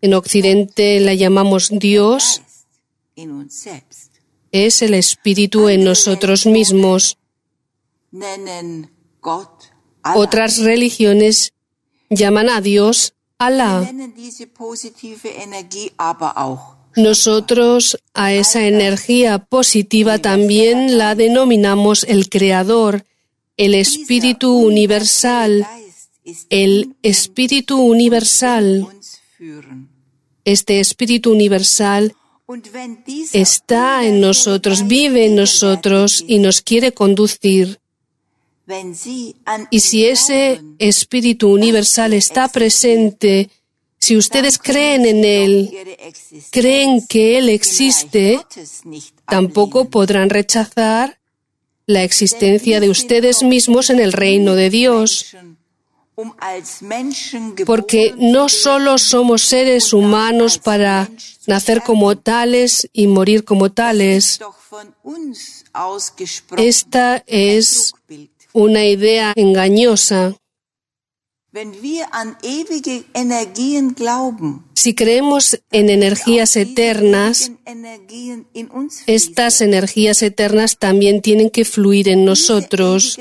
[0.00, 2.42] en Occidente la llamamos Dios,
[4.52, 7.18] es el Espíritu en nosotros mismos.
[10.14, 11.52] Otras religiones
[12.08, 13.88] llaman a Dios Alá.
[16.98, 23.04] Nosotros a esa energía positiva también la denominamos el Creador,
[23.56, 25.64] el Espíritu Universal,
[26.50, 28.88] el Espíritu Universal.
[30.44, 32.16] Este Espíritu Universal
[33.32, 37.78] está en nosotros, vive en nosotros y nos quiere conducir.
[39.70, 43.50] Y si ese Espíritu Universal está presente,
[43.98, 45.70] si ustedes creen en Él,
[46.50, 48.40] creen que Él existe,
[49.26, 51.18] tampoco podrán rechazar
[51.86, 55.34] la existencia de ustedes mismos en el reino de Dios.
[57.64, 61.08] Porque no solo somos seres humanos para
[61.46, 64.40] nacer como tales y morir como tales.
[66.56, 67.94] Esta es
[68.52, 70.34] una idea engañosa.
[74.74, 77.50] Si creemos en energías eternas,
[79.06, 83.18] estas energías eternas también tienen que fluir en nosotros.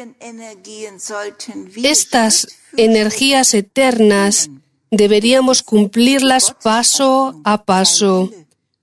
[1.84, 4.50] Estas energías eternas
[4.92, 8.32] deberíamos cumplirlas paso a paso.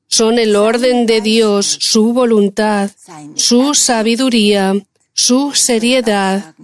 [0.06, 2.90] Son el orden de Dios, su voluntad,
[3.34, 4.74] su sabiduría,
[5.12, 6.54] su seriedad.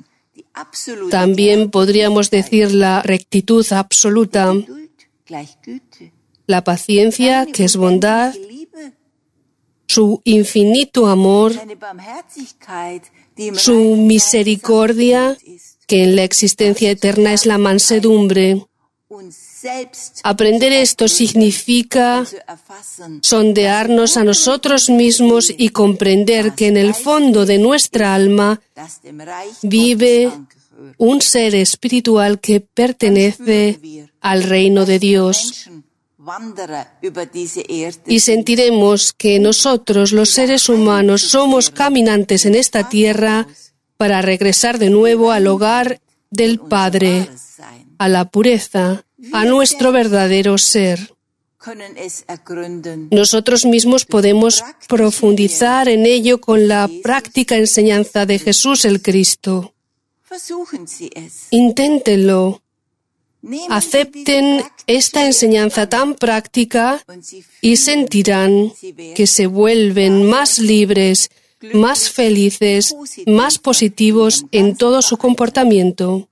[1.10, 4.54] También podríamos decir la rectitud absoluta,
[6.46, 8.34] la paciencia, que es bondad,
[9.86, 11.52] su infinito amor,
[13.54, 15.36] su misericordia,
[15.86, 18.66] que en la existencia eterna es la mansedumbre.
[20.22, 22.24] Aprender esto significa
[23.22, 28.60] sondearnos a nosotros mismos y comprender que en el fondo de nuestra alma
[29.62, 30.32] vive
[30.96, 35.68] un ser espiritual que pertenece al reino de Dios.
[38.06, 43.46] Y sentiremos que nosotros, los seres humanos, somos caminantes en esta tierra
[43.96, 47.28] para regresar de nuevo al hogar del Padre
[47.98, 51.14] a la pureza, a nuestro verdadero ser.
[53.10, 59.74] Nosotros mismos podemos profundizar en ello con la práctica enseñanza de Jesús el Cristo.
[61.50, 62.62] Inténtenlo.
[63.68, 67.02] Acepten esta enseñanza tan práctica
[67.60, 68.72] y sentirán
[69.14, 71.30] que se vuelven más libres,
[71.72, 72.94] más felices,
[73.26, 76.29] más positivos en todo su comportamiento.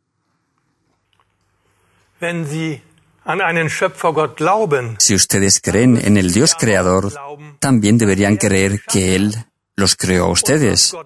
[4.98, 7.12] Si ustedes creen en el Dios creador,
[7.58, 9.34] también deberían creer que Él
[9.76, 10.96] los creó a ustedes.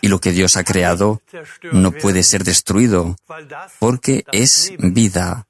[0.00, 1.22] Y lo que Dios ha creado
[1.72, 3.16] no puede ser destruido,
[3.78, 5.46] porque es vida.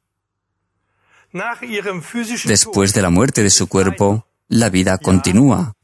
[2.44, 5.74] Después de la muerte de su cuerpo, la vida continúa.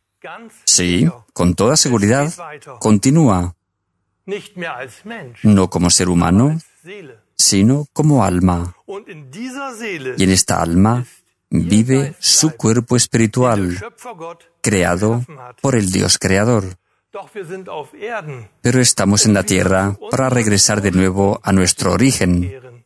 [0.65, 2.33] Sí, con toda seguridad,
[2.81, 3.55] continúa.
[5.43, 6.59] No como ser humano,
[7.43, 8.75] sino como alma.
[10.17, 11.05] Y en esta alma
[11.51, 13.79] vive su cuerpo espiritual,
[14.61, 15.25] creado
[15.61, 16.79] por el Dios creador.
[18.63, 22.85] Pero estamos en la tierra para regresar de nuevo a nuestro origen.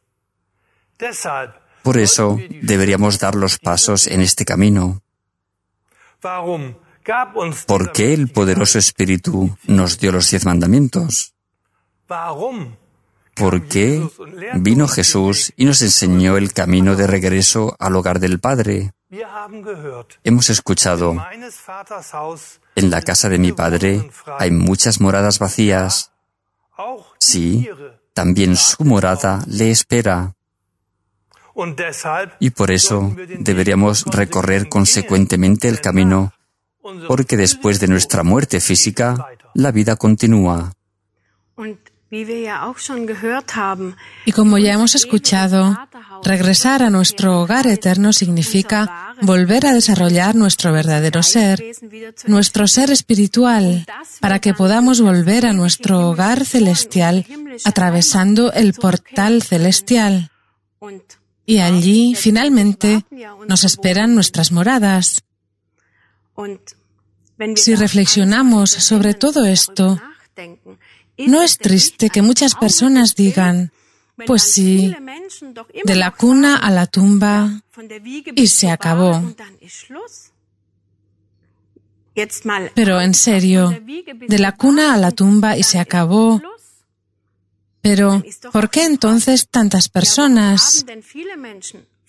[1.82, 5.02] Por eso deberíamos dar los pasos en este camino.
[7.66, 11.34] ¿Por qué el poderoso Espíritu nos dio los diez mandamientos?
[13.36, 14.02] ¿Por qué
[14.54, 18.92] vino Jesús y nos enseñó el camino de regreso al hogar del Padre?
[20.24, 21.14] Hemos escuchado,
[22.74, 26.12] en la casa de mi Padre hay muchas moradas vacías.
[27.18, 27.68] Sí,
[28.14, 30.34] también su morada le espera.
[32.40, 36.32] Y por eso deberíamos recorrer consecuentemente el camino,
[37.06, 40.75] porque después de nuestra muerte física, la vida continúa.
[42.08, 42.24] Y
[44.32, 45.76] como ya hemos escuchado,
[46.22, 51.64] regresar a nuestro hogar eterno significa volver a desarrollar nuestro verdadero ser,
[52.26, 53.86] nuestro ser espiritual,
[54.20, 57.26] para que podamos volver a nuestro hogar celestial
[57.64, 60.30] atravesando el portal celestial.
[61.44, 63.04] Y allí, finalmente,
[63.48, 65.24] nos esperan nuestras moradas.
[67.56, 70.00] Si reflexionamos sobre todo esto,
[71.18, 73.72] ¿No es triste que muchas personas digan,
[74.26, 74.94] pues sí,
[75.84, 77.62] de la cuna a la tumba
[78.34, 79.22] y se acabó?
[82.74, 83.70] Pero en serio,
[84.28, 86.40] de la cuna a la tumba y se acabó.
[87.82, 90.84] Pero, ¿por qué entonces tantas personas?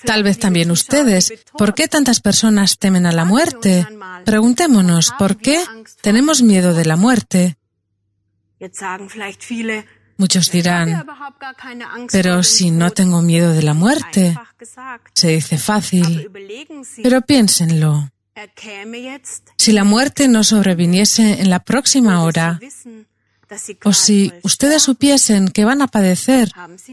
[0.03, 1.34] Tal vez también ustedes.
[1.58, 3.86] ¿Por qué tantas personas temen a la muerte?
[4.26, 5.64] Preguntémonos, ¿por qué
[6.01, 7.58] tenemos miedo de la muerte?
[10.18, 11.05] Muchos dirán,
[12.12, 14.36] pero si no tengo miedo de la muerte,
[15.14, 16.32] se dice fácil.
[17.03, 18.10] Pero piénsenlo.
[19.58, 22.60] Si la muerte no sobreviniese en la próxima hora,
[23.84, 26.51] o si ustedes supiesen que van a padecer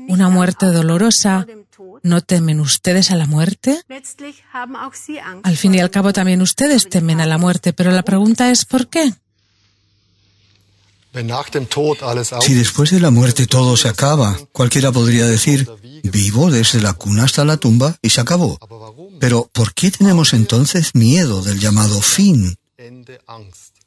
[0.08, 1.46] una muerte dolorosa,
[2.02, 3.80] ¿no temen ustedes a la muerte?
[5.42, 8.64] Al fin y al cabo también ustedes temen a la muerte, pero la pregunta es
[8.64, 9.12] ¿por qué?
[12.40, 15.68] Si después de la muerte todo se acaba, cualquiera podría decir,
[16.02, 18.58] vivo desde la cuna hasta la tumba y se acabó.
[19.20, 22.56] Pero ¿por qué tenemos entonces miedo del llamado fin?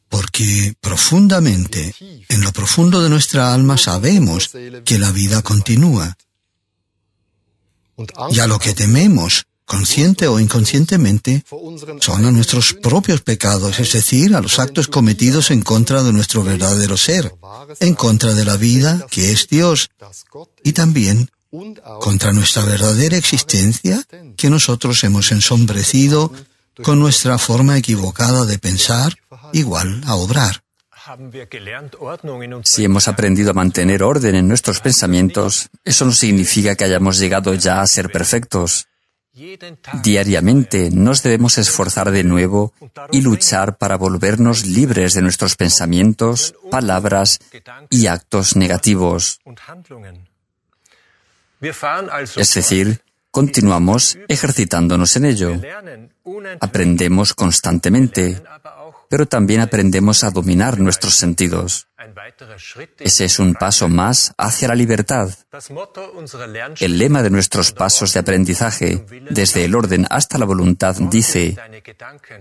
[0.10, 1.94] Porque profundamente,
[2.30, 4.52] en lo profundo de nuestra alma sabemos
[4.86, 6.18] que la vida continúa.
[8.32, 11.44] Y a lo que tememos consciente o inconscientemente,
[12.00, 16.42] son a nuestros propios pecados, es decir, a los actos cometidos en contra de nuestro
[16.42, 17.36] verdadero ser,
[17.82, 19.90] en contra de la vida que es Dios,
[20.64, 21.30] y también
[22.00, 24.02] contra nuestra verdadera existencia
[24.38, 26.32] que nosotros hemos ensombrecido
[26.82, 29.18] con nuestra forma equivocada de pensar,
[29.52, 30.64] igual a obrar.
[32.64, 37.54] Si hemos aprendido a mantener orden en nuestros pensamientos, eso no significa que hayamos llegado
[37.54, 38.88] ya a ser perfectos.
[40.04, 42.74] Diariamente nos debemos esforzar de nuevo
[43.12, 47.40] y luchar para volvernos libres de nuestros pensamientos, palabras
[47.90, 49.40] y actos negativos.
[52.36, 55.62] Es decir, continuamos ejercitándonos en ello.
[56.60, 58.42] Aprendemos constantemente,
[59.10, 61.87] pero también aprendemos a dominar nuestros sentidos.
[63.00, 65.34] Ese es un paso más hacia la libertad.
[66.80, 71.58] El lema de nuestros pasos de aprendizaje, desde el orden hasta la voluntad, dice,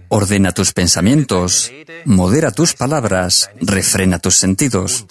[0.08, 1.72] ordena tus pensamientos,
[2.04, 5.06] modera tus palabras, refrena tus sentidos.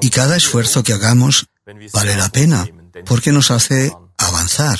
[0.00, 1.46] Y cada esfuerzo que hagamos
[1.92, 2.68] vale la pena,
[3.04, 4.78] porque nos hace avanzar.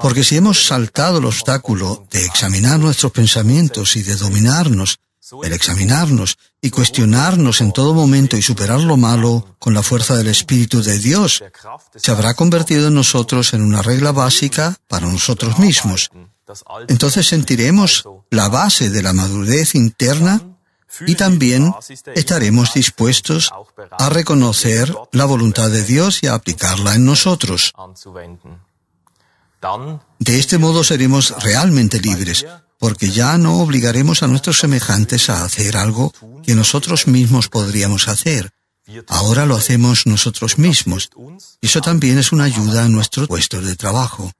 [0.00, 5.00] Porque si hemos saltado el obstáculo de examinar nuestros pensamientos y de dominarnos,
[5.42, 10.28] el examinarnos y cuestionarnos en todo momento y superar lo malo con la fuerza del
[10.28, 11.42] Espíritu de Dios,
[11.94, 16.10] se habrá convertido en nosotros en una regla básica para nosotros mismos.
[16.88, 20.42] Entonces sentiremos la base de la madurez interna
[21.06, 21.72] y también
[22.14, 23.50] estaremos dispuestos
[23.92, 27.72] a reconocer la voluntad de Dios y a aplicarla en nosotros.
[30.18, 32.44] De este modo seremos realmente libres,
[32.80, 38.52] porque ya no obligaremos a nuestros semejantes a hacer algo que nosotros mismos podríamos hacer.
[39.06, 41.10] Ahora lo hacemos nosotros mismos.
[41.60, 44.32] Eso también es una ayuda a nuestro puesto de trabajo.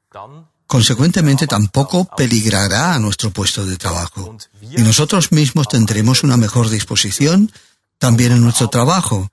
[0.67, 4.35] Consecuentemente, tampoco peligrará a nuestro puesto de trabajo.
[4.63, 7.53] Y nosotros mismos tendremos una mejor disposición
[7.99, 9.31] también en nuestro trabajo.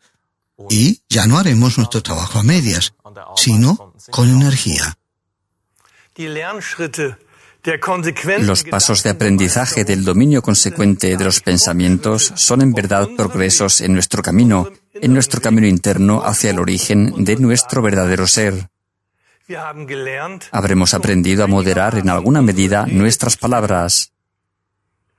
[0.70, 2.94] Y ya no haremos nuestro trabajo a medias,
[3.38, 4.98] sino con energía.
[8.40, 13.94] Los pasos de aprendizaje del dominio consecuente de los pensamientos son en verdad progresos en
[13.94, 18.70] nuestro camino, en nuestro camino interno hacia el origen de nuestro verdadero ser.
[20.52, 24.14] Habremos aprendido a moderar en alguna medida nuestras palabras.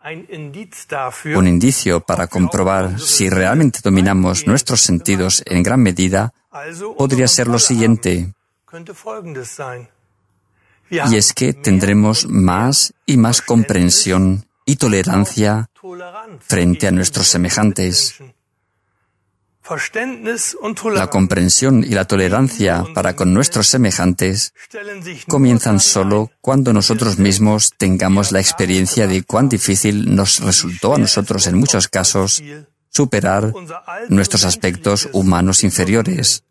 [0.04, 6.32] Un indicio para comprobar si realmente dominamos nuestros sentidos en gran medida
[6.96, 8.32] podría ser lo siguiente.
[10.90, 15.70] Y es que tendremos más y más comprensión y tolerancia
[16.40, 18.16] frente a nuestros semejantes.
[20.94, 24.54] La comprensión y la tolerancia para con nuestros semejantes
[25.28, 31.46] comienzan solo cuando nosotros mismos tengamos la experiencia de cuán difícil nos resultó a nosotros
[31.46, 32.42] en muchos casos
[32.88, 33.52] superar
[34.08, 36.44] nuestros aspectos humanos inferiores,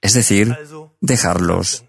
[0.00, 0.56] es decir,
[1.00, 1.84] dejarlos.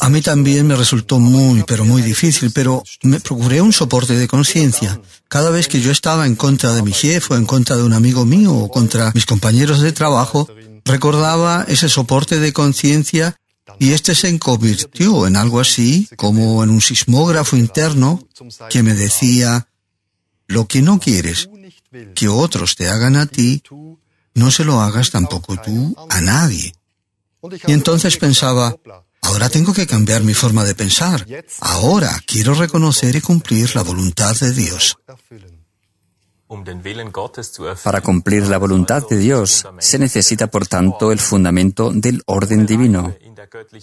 [0.00, 4.28] A mí también me resultó muy, pero muy difícil, pero me procuré un soporte de
[4.28, 5.00] conciencia.
[5.28, 7.94] Cada vez que yo estaba en contra de mi jefe o en contra de un
[7.94, 10.48] amigo mío o contra mis compañeros de trabajo,
[10.84, 13.36] recordaba ese soporte de conciencia
[13.78, 18.22] y este se convirtió en algo así como en un sismógrafo interno
[18.68, 19.66] que me decía,
[20.46, 21.48] lo que no quieres
[22.14, 23.62] que otros te hagan a ti,
[24.34, 26.74] no se lo hagas tampoco tú a nadie.
[27.66, 28.74] Y entonces pensaba,
[29.24, 31.26] Ahora tengo que cambiar mi forma de pensar.
[31.60, 34.98] Ahora quiero reconocer y cumplir la voluntad de Dios.
[37.82, 43.14] Para cumplir la voluntad de Dios se necesita, por tanto, el fundamento del orden divino.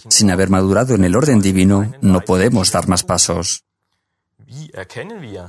[0.08, 3.64] Sin haber madurado en el orden divino, no podemos dar más pasos.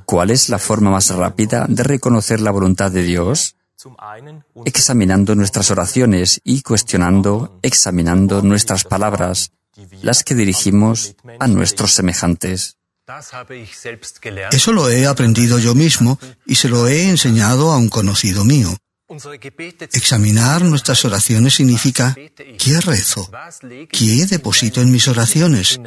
[0.06, 3.56] ¿Cuál es la forma más rápida de reconocer la voluntad de Dios?
[4.66, 9.52] Examinando nuestras oraciones y cuestionando, examinando nuestras palabras,
[10.02, 12.78] las que dirigimos a nuestros semejantes.
[14.52, 18.76] Eso lo he aprendido yo mismo y se lo he enseñado a un conocido mío.
[19.92, 22.16] Examinar nuestras oraciones significa
[22.58, 23.30] ¿qué rezo?
[23.92, 25.80] ¿Qué deposito en mis oraciones?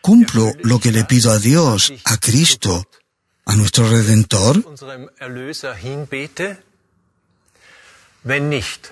[0.00, 2.88] ¿Cumplo lo que le pido a Dios, a Cristo,
[3.44, 4.64] a nuestro Redentor?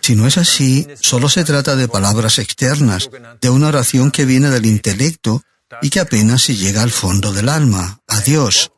[0.01, 3.09] Si no es así, solo se trata de palabras externas,
[3.41, 5.43] de una oración que viene del intelecto
[5.81, 8.73] y que apenas se llega al fondo del alma, a Dios.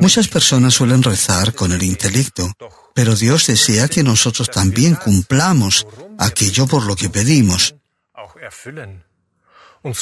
[0.00, 2.52] Muchas personas suelen rezar con el intelecto,
[2.94, 5.86] pero Dios desea que nosotros también cumplamos
[6.18, 7.74] aquello por lo que pedimos.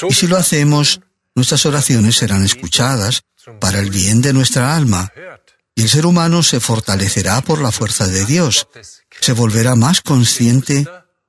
[0.09, 1.01] Y si lo hacemos,
[1.35, 3.23] nuestras oraciones serán escuchadas
[3.61, 5.13] para el bien de nuestra alma,
[5.75, 8.69] y el ser humano se fortalecerá por la fuerza de Dios,
[9.21, 10.87] se volverá más consciente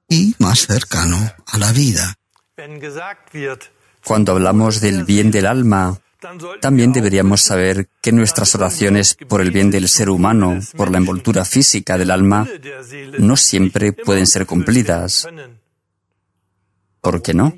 [0.10, 2.16] y más cercano a la vida.
[4.04, 6.00] Cuando hablamos del bien del alma,
[6.62, 11.46] también deberíamos saber que nuestras oraciones por el bien del ser humano, por la envoltura
[11.46, 12.48] física del alma,
[13.20, 15.28] no siempre pueden ser cumplidas.
[17.02, 17.58] ¿Por qué no?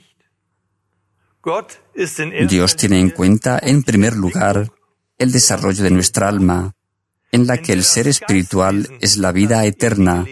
[2.47, 4.71] Dios tiene en cuenta, en primer lugar,
[5.17, 6.73] el desarrollo de nuestra alma,
[7.31, 10.25] en la que el ser espiritual es la vida eterna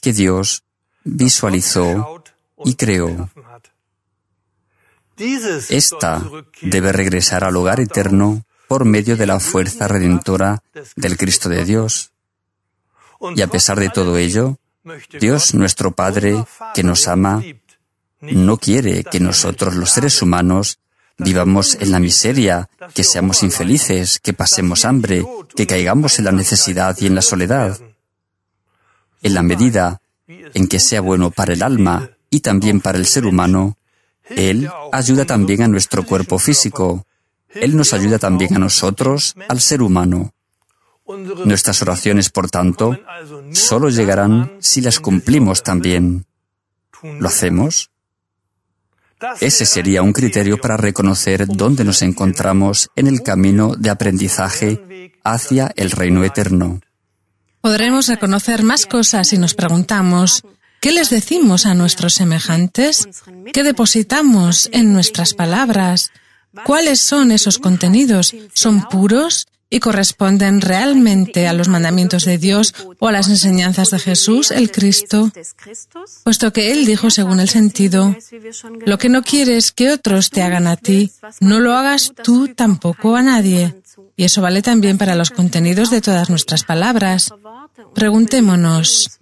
[0.00, 0.64] que Dios
[1.04, 2.22] visualizó
[2.64, 3.30] y creó.
[5.68, 6.22] Esta
[6.60, 10.62] debe regresar al hogar eterno por medio de la fuerza redentora
[10.96, 12.12] del Cristo de Dios.
[13.36, 14.58] Y a pesar de todo ello,
[15.20, 17.42] Dios nuestro Padre, que nos ama,
[18.20, 20.78] no quiere que nosotros los seres humanos
[21.18, 26.96] vivamos en la miseria, que seamos infelices, que pasemos hambre, que caigamos en la necesidad
[27.00, 27.78] y en la soledad.
[29.22, 33.26] En la medida en que sea bueno para el alma y también para el ser
[33.26, 33.76] humano,
[34.28, 37.06] él ayuda también a nuestro cuerpo físico.
[37.48, 40.32] Él nos ayuda también a nosotros, al ser humano.
[41.44, 42.98] Nuestras oraciones, por tanto,
[43.52, 46.26] solo llegarán si las cumplimos también.
[47.02, 47.91] ¿Lo hacemos?
[49.40, 55.72] Ese sería un criterio para reconocer dónde nos encontramos en el camino de aprendizaje hacia
[55.76, 56.80] el reino eterno.
[57.60, 60.42] Podremos reconocer más cosas si nos preguntamos,
[60.82, 63.06] ¿Qué les decimos a nuestros semejantes?
[63.52, 66.10] ¿Qué depositamos en nuestras palabras?
[66.64, 68.34] ¿Cuáles son esos contenidos?
[68.52, 73.98] ¿Son puros y corresponden realmente a los mandamientos de Dios o a las enseñanzas de
[73.98, 75.32] Jesús, el Cristo?
[76.24, 78.14] Puesto que Él dijo según el sentido,
[78.84, 81.10] lo que no quieres que otros te hagan a ti,
[81.40, 83.80] no lo hagas tú tampoco a nadie.
[84.14, 87.32] Y eso vale también para los contenidos de todas nuestras palabras.
[87.94, 89.18] Preguntémonos,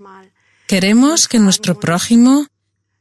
[0.71, 2.47] Queremos que nuestro prójimo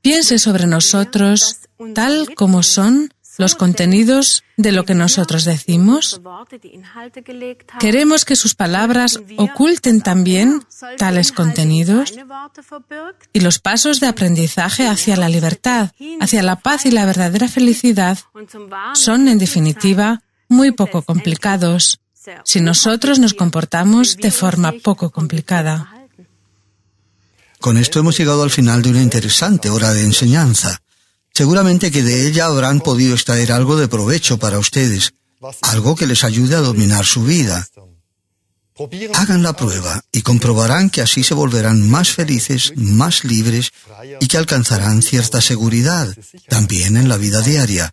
[0.02, 1.58] piense sobre nosotros
[1.93, 6.21] tal como son los contenidos de lo que nosotros decimos.
[7.80, 10.65] Queremos que sus palabras oculten también
[10.97, 12.13] tales contenidos
[13.34, 18.17] y los pasos de aprendizaje hacia la libertad, hacia la paz y la verdadera felicidad
[18.93, 21.99] son, en definitiva, muy poco complicados
[22.43, 25.93] si nosotros nos comportamos de forma poco complicada.
[27.59, 30.82] Con esto hemos llegado al final de una interesante hora de enseñanza.
[31.34, 35.13] Seguramente que de ella habrán podido extraer algo de provecho para ustedes,
[35.61, 37.67] algo que les ayude a dominar su vida.
[39.13, 43.71] Hagan la prueba y comprobarán que así se volverán más felices, más libres
[44.21, 46.15] y que alcanzarán cierta seguridad,
[46.47, 47.91] también en la vida diaria.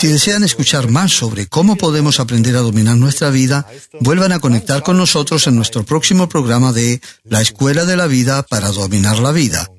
[0.00, 3.66] Si desean escuchar más sobre cómo podemos aprender a dominar nuestra vida,
[4.00, 8.42] vuelvan a conectar con nosotros en nuestro próximo programa de La Escuela de la Vida
[8.42, 9.70] para Dominar la Vida.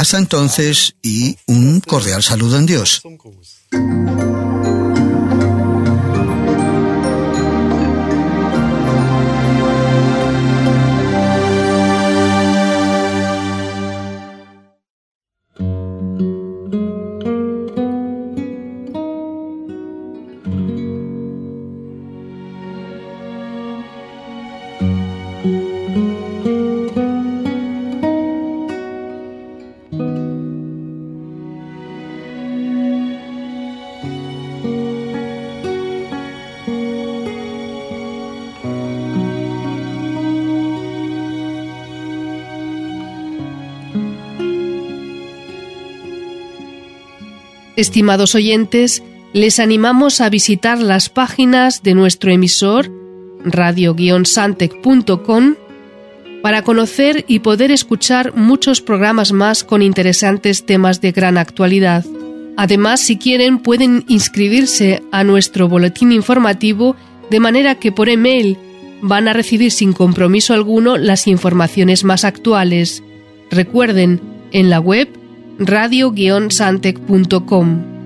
[0.00, 3.02] Hasta entonces y un cordial saludo en Dios.
[47.80, 49.02] Estimados oyentes,
[49.32, 52.92] les animamos a visitar las páginas de nuestro emisor
[53.42, 55.54] radio-santec.com
[56.42, 62.04] para conocer y poder escuchar muchos programas más con interesantes temas de gran actualidad.
[62.58, 66.96] Además, si quieren, pueden inscribirse a nuestro boletín informativo
[67.30, 68.58] de manera que por email
[69.00, 73.02] van a recibir sin compromiso alguno las informaciones más actuales.
[73.50, 74.20] Recuerden,
[74.52, 75.08] en la web
[75.60, 78.00] radio-santec.com.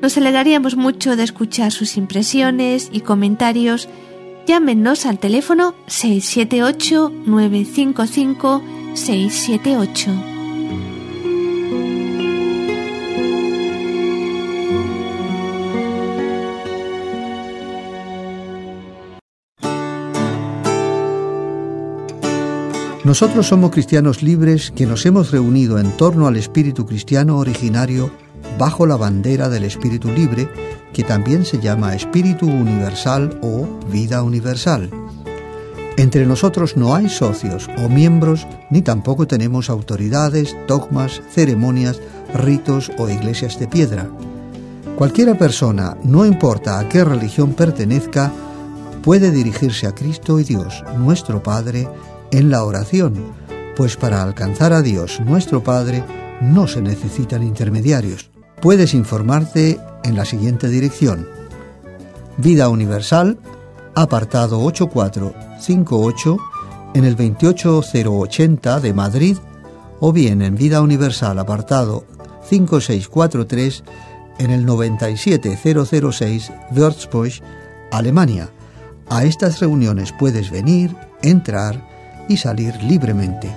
[0.00, 3.90] Nos alegraríamos mucho de escuchar sus impresiones y comentarios.
[4.46, 5.74] Llámenos al teléfono
[8.94, 10.38] 678-955-678.
[23.08, 28.10] Nosotros somos cristianos libres que nos hemos reunido en torno al espíritu cristiano originario
[28.58, 30.46] bajo la bandera del espíritu libre,
[30.92, 34.90] que también se llama espíritu universal o vida universal.
[35.98, 42.00] Entre nosotros no hay socios o miembros, ni tampoco tenemos autoridades, dogmas, ceremonias,
[42.32, 44.08] ritos o iglesias de piedra.
[44.96, 48.30] Cualquiera persona, no importa a qué religión pertenezca,
[49.02, 51.88] puede dirigirse a Cristo y Dios, nuestro Padre,
[52.30, 53.14] en la oración,
[53.76, 56.04] pues para alcanzar a Dios, nuestro Padre,
[56.40, 58.30] no se necesitan intermediarios.
[58.62, 61.26] Puedes informarte en la siguiente dirección.
[62.36, 63.36] Vida Universal,
[64.00, 66.36] apartado 8458,
[66.94, 69.36] en el 28080 de Madrid,
[69.98, 72.04] o bien en Vida Universal, apartado
[72.48, 73.82] 5643,
[74.38, 77.32] en el 97006 Würzburg,
[77.90, 78.50] Alemania.
[79.08, 81.82] A estas reuniones puedes venir, entrar
[82.28, 83.50] y salir libremente.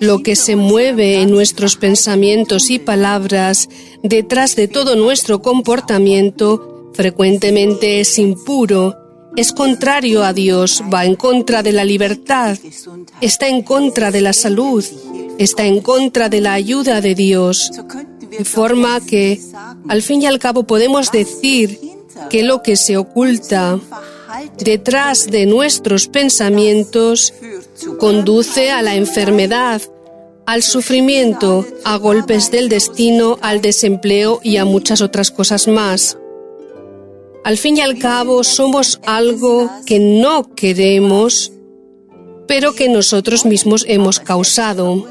[0.00, 3.68] Lo que se mueve en nuestros pensamientos y palabras
[4.02, 8.96] detrás de todo nuestro comportamiento frecuentemente es impuro,
[9.36, 12.58] es contrario a Dios, va en contra de la libertad,
[13.20, 14.84] está en contra de la salud,
[15.38, 17.70] está en contra de la ayuda de Dios.
[18.28, 19.40] De forma que,
[19.88, 21.78] al fin y al cabo, podemos decir
[22.28, 23.78] que lo que se oculta
[24.58, 27.34] detrás de nuestros pensamientos
[27.98, 29.82] conduce a la enfermedad,
[30.46, 36.18] al sufrimiento, a golpes del destino, al desempleo y a muchas otras cosas más.
[37.44, 41.52] Al fin y al cabo somos algo que no queremos,
[42.46, 45.06] pero que nosotros mismos hemos causado.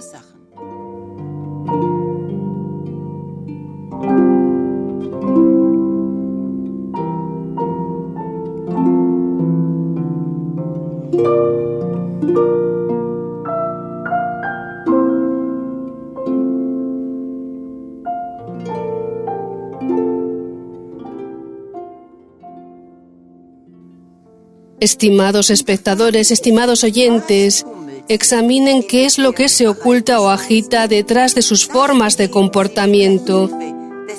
[24.81, 27.67] Estimados espectadores, estimados oyentes,
[28.07, 33.47] examinen qué es lo que se oculta o agita detrás de sus formas de comportamiento.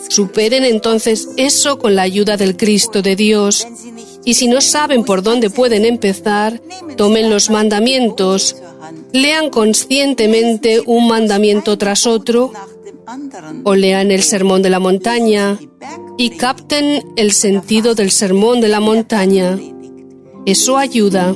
[0.09, 3.67] Superen entonces eso con la ayuda del Cristo de Dios.
[4.25, 6.61] Y si no saben por dónde pueden empezar,
[6.97, 8.57] tomen los mandamientos,
[9.13, 12.53] lean conscientemente un mandamiento tras otro,
[13.65, 15.59] o lean el Sermón de la Montaña
[16.17, 19.59] y capten el sentido del Sermón de la Montaña.
[20.47, 21.35] Eso ayuda.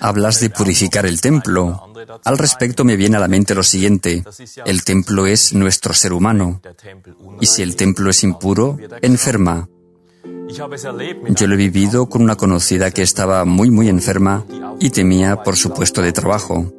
[0.00, 1.92] Hablas de purificar el templo.
[2.24, 4.24] Al respecto me viene a la mente lo siguiente.
[4.64, 6.60] El templo es nuestro ser humano.
[7.40, 9.68] Y si el templo es impuro, enferma.
[10.48, 14.44] Yo lo he vivido con una conocida que estaba muy, muy enferma
[14.78, 16.72] y temía por su puesto de trabajo.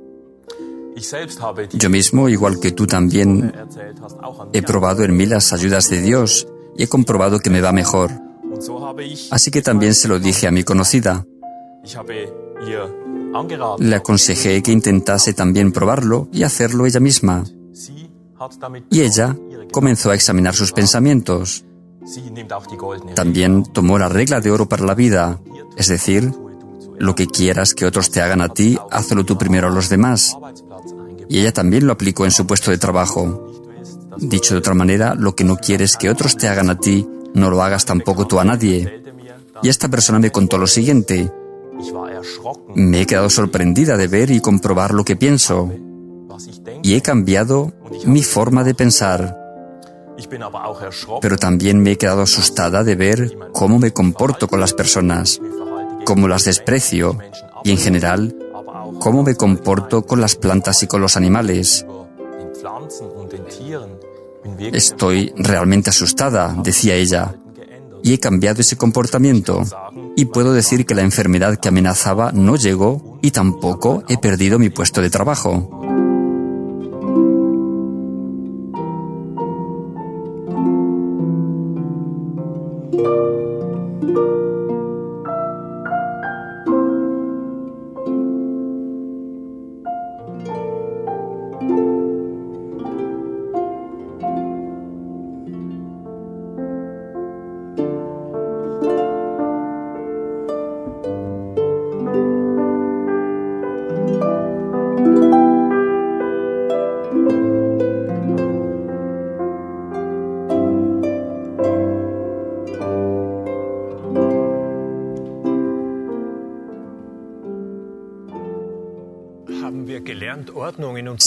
[1.74, 3.54] Yo mismo, igual que tú también,
[4.54, 6.48] he probado en mí las ayudas de Dios
[6.78, 8.12] y he comprobado que me va mejor.
[9.30, 11.26] Así que también se lo dije a mi conocida.
[13.80, 17.44] Le aconsejé que intentase también probarlo y hacerlo ella misma.
[18.90, 19.36] Y ella
[19.72, 21.66] comenzó a examinar sus pensamientos.
[23.16, 25.40] También tomó la regla de oro para la vida,
[25.76, 26.32] es decir,
[26.98, 30.38] lo que quieras que otros te hagan a ti, hazlo tú primero a los demás.
[31.30, 33.54] Y ella también lo aplicó en su puesto de trabajo.
[34.18, 37.50] Dicho de otra manera, lo que no quieres que otros te hagan a ti, no
[37.50, 39.04] lo hagas tampoco tú a nadie.
[39.62, 41.32] Y esta persona me contó lo siguiente.
[42.76, 45.72] Me he quedado sorprendida de ver y comprobar lo que pienso.
[46.84, 47.74] Y he cambiado
[48.06, 49.38] mi forma de pensar.
[51.22, 55.40] Pero también me he quedado asustada de ver cómo me comporto con las personas,
[56.06, 57.18] cómo las desprecio
[57.64, 58.36] y en general
[59.00, 61.86] cómo me comporto con las plantas y con los animales.
[64.60, 67.36] Estoy realmente asustada, decía ella,
[68.04, 69.64] y he cambiado ese comportamiento.
[70.16, 74.70] Y puedo decir que la enfermedad que amenazaba no llegó y tampoco he perdido mi
[74.70, 75.97] puesto de trabajo.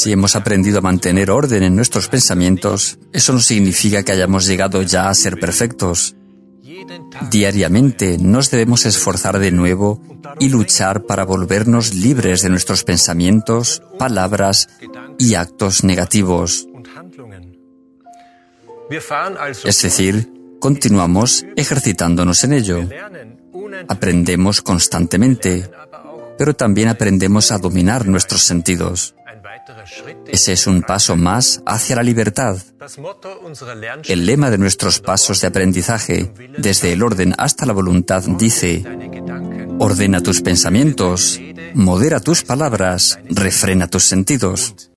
[0.01, 4.81] Si hemos aprendido a mantener orden en nuestros pensamientos, eso no significa que hayamos llegado
[4.81, 6.17] ya a ser perfectos.
[7.31, 10.01] Diariamente nos debemos esforzar de nuevo
[10.39, 14.71] y luchar para volvernos libres de nuestros pensamientos, palabras
[15.19, 16.67] y actos negativos.
[19.67, 22.89] Es decir, continuamos ejercitándonos en ello.
[23.87, 25.71] Aprendemos constantemente,
[26.39, 29.15] pero también aprendemos a dominar nuestros sentidos.
[30.27, 32.57] Ese es un paso más hacia la libertad.
[34.05, 38.85] El lema de nuestros pasos de aprendizaje, desde el orden hasta la voluntad, dice,
[39.79, 41.41] ordena tus pensamientos,
[41.75, 44.90] modera tus palabras, refrena tus sentidos.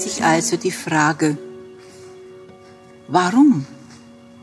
[0.00, 1.36] Stellt sich also die Frage,
[3.08, 3.66] warum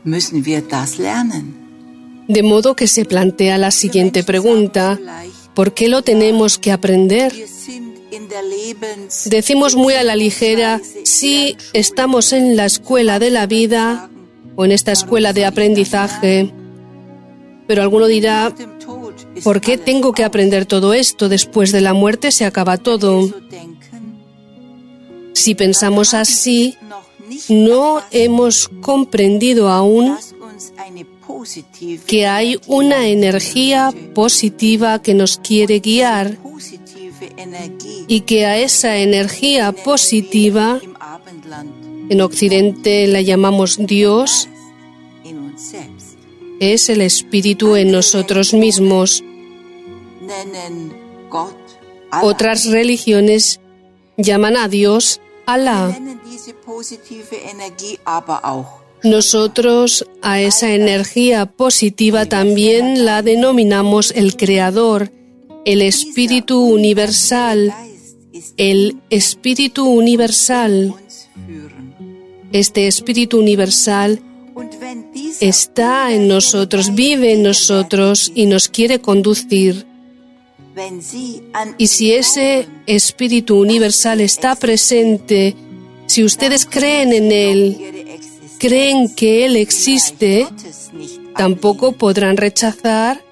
[0.04, 1.54] müssen wir das lernen?
[2.28, 4.98] De modo que se plantea la siguiente pregunta,
[5.54, 7.32] ¿por qué lo tenemos que aprender?
[9.24, 14.10] Decimos muy a la ligera, si estamos en la escuela de la vida
[14.56, 16.52] o en esta escuela de aprendizaje,
[17.66, 18.54] pero alguno dirá,
[19.42, 21.28] ¿por qué tengo que aprender todo esto?
[21.28, 23.30] Después de la muerte se acaba todo.
[25.38, 26.76] Si pensamos así,
[27.48, 30.18] no hemos comprendido aún
[32.08, 36.38] que hay una energía positiva que nos quiere guiar
[38.08, 40.80] y que a esa energía positiva,
[42.08, 44.48] en Occidente la llamamos Dios,
[46.58, 49.22] es el Espíritu en nosotros mismos.
[52.22, 53.60] Otras religiones
[54.16, 55.20] llaman a Dios
[59.02, 65.10] nosotros a esa energía positiva también la denominamos el Creador,
[65.64, 67.74] el Espíritu Universal,
[68.56, 70.94] el Espíritu Universal.
[72.52, 74.20] Este Espíritu Universal
[75.40, 79.87] está en nosotros, vive en nosotros y nos quiere conducir.
[81.78, 85.54] Y si ese Espíritu Universal está presente,
[86.06, 88.20] si ustedes creen en Él,
[88.58, 90.46] creen que Él existe,
[91.36, 93.22] tampoco podrán rechazar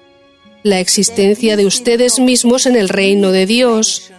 [0.63, 4.11] la existencia de ustedes mismos en el reino de Dios.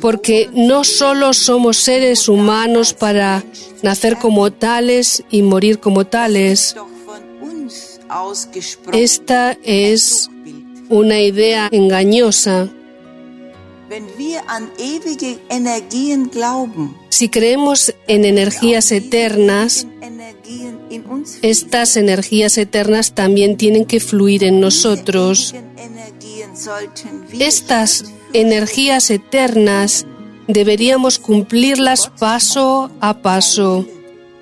[0.00, 3.44] Porque no solo somos seres humanos para
[3.82, 6.74] nacer como tales y morir como tales.
[8.92, 10.30] Esta es
[10.88, 12.68] una idea engañosa.
[17.08, 19.86] Si creemos en energías eternas,
[21.42, 25.54] estas energías eternas también tienen que fluir en nosotros.
[27.38, 30.06] Estas energías eternas
[30.48, 33.86] deberíamos cumplirlas paso a paso.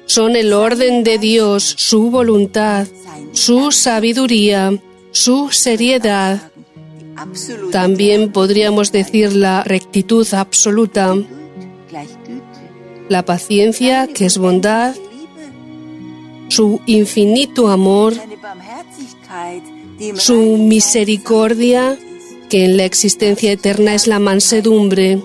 [0.07, 2.87] Son el orden de Dios, su voluntad,
[3.33, 4.79] su sabiduría,
[5.15, 6.51] su seriedad.
[7.71, 11.15] También podríamos decir la rectitud absoluta,
[13.09, 14.97] la paciencia, que es bondad,
[16.49, 18.15] su infinito amor,
[20.17, 21.97] su misericordia,
[22.51, 25.23] que en la existencia eterna es la mansedumbre.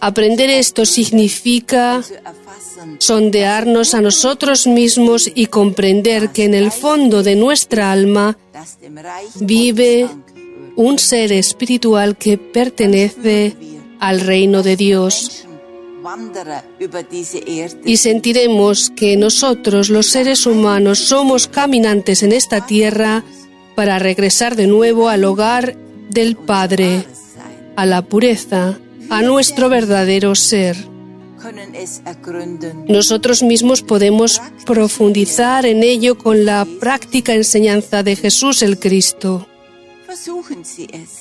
[0.00, 2.02] Aprender esto significa
[2.98, 8.36] sondearnos a nosotros mismos y comprender que en el fondo de nuestra alma
[9.40, 10.08] vive
[10.76, 13.54] un ser espiritual que pertenece
[13.98, 15.46] al reino de Dios.
[17.84, 23.22] Y sentiremos que nosotros, los seres humanos, somos caminantes en esta tierra
[23.74, 25.76] para regresar de nuevo al hogar
[26.08, 27.04] del Padre,
[27.76, 28.78] a la pureza,
[29.10, 30.89] a nuestro verdadero ser.
[32.88, 39.46] Nosotros mismos podemos profundizar en ello con la práctica enseñanza de Jesús el Cristo.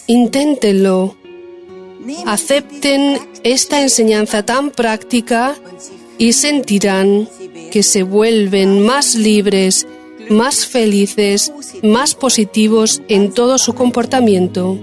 [0.07, 1.15] Inténtenlo.
[2.25, 5.55] Acepten esta enseñanza tan práctica
[6.17, 7.29] y sentirán
[7.71, 9.87] que se vuelven más libres,
[10.29, 11.53] más felices,
[11.83, 14.77] más positivos en todo su comportamiento.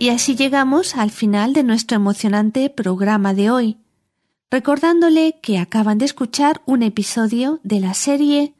[0.00, 3.76] Y así llegamos al final de nuestro emocionante programa de hoy,
[4.50, 8.54] recordándole que acaban de escuchar un episodio de la serie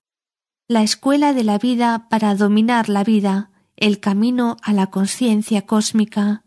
[0.68, 6.44] La Escuela de la Vida para Dominar la Vida, el Camino a la Conciencia Cósmica.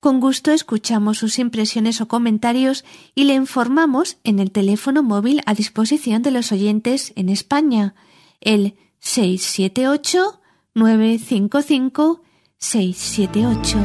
[0.00, 2.84] Con gusto escuchamos sus impresiones o comentarios
[3.14, 7.94] y le informamos en el teléfono móvil a disposición de los oyentes en España,
[8.40, 10.40] el 678
[10.74, 12.22] 955
[12.62, 13.78] 678.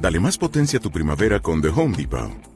[0.00, 2.55] Dale más potencia a tu primavera con The Home Depot.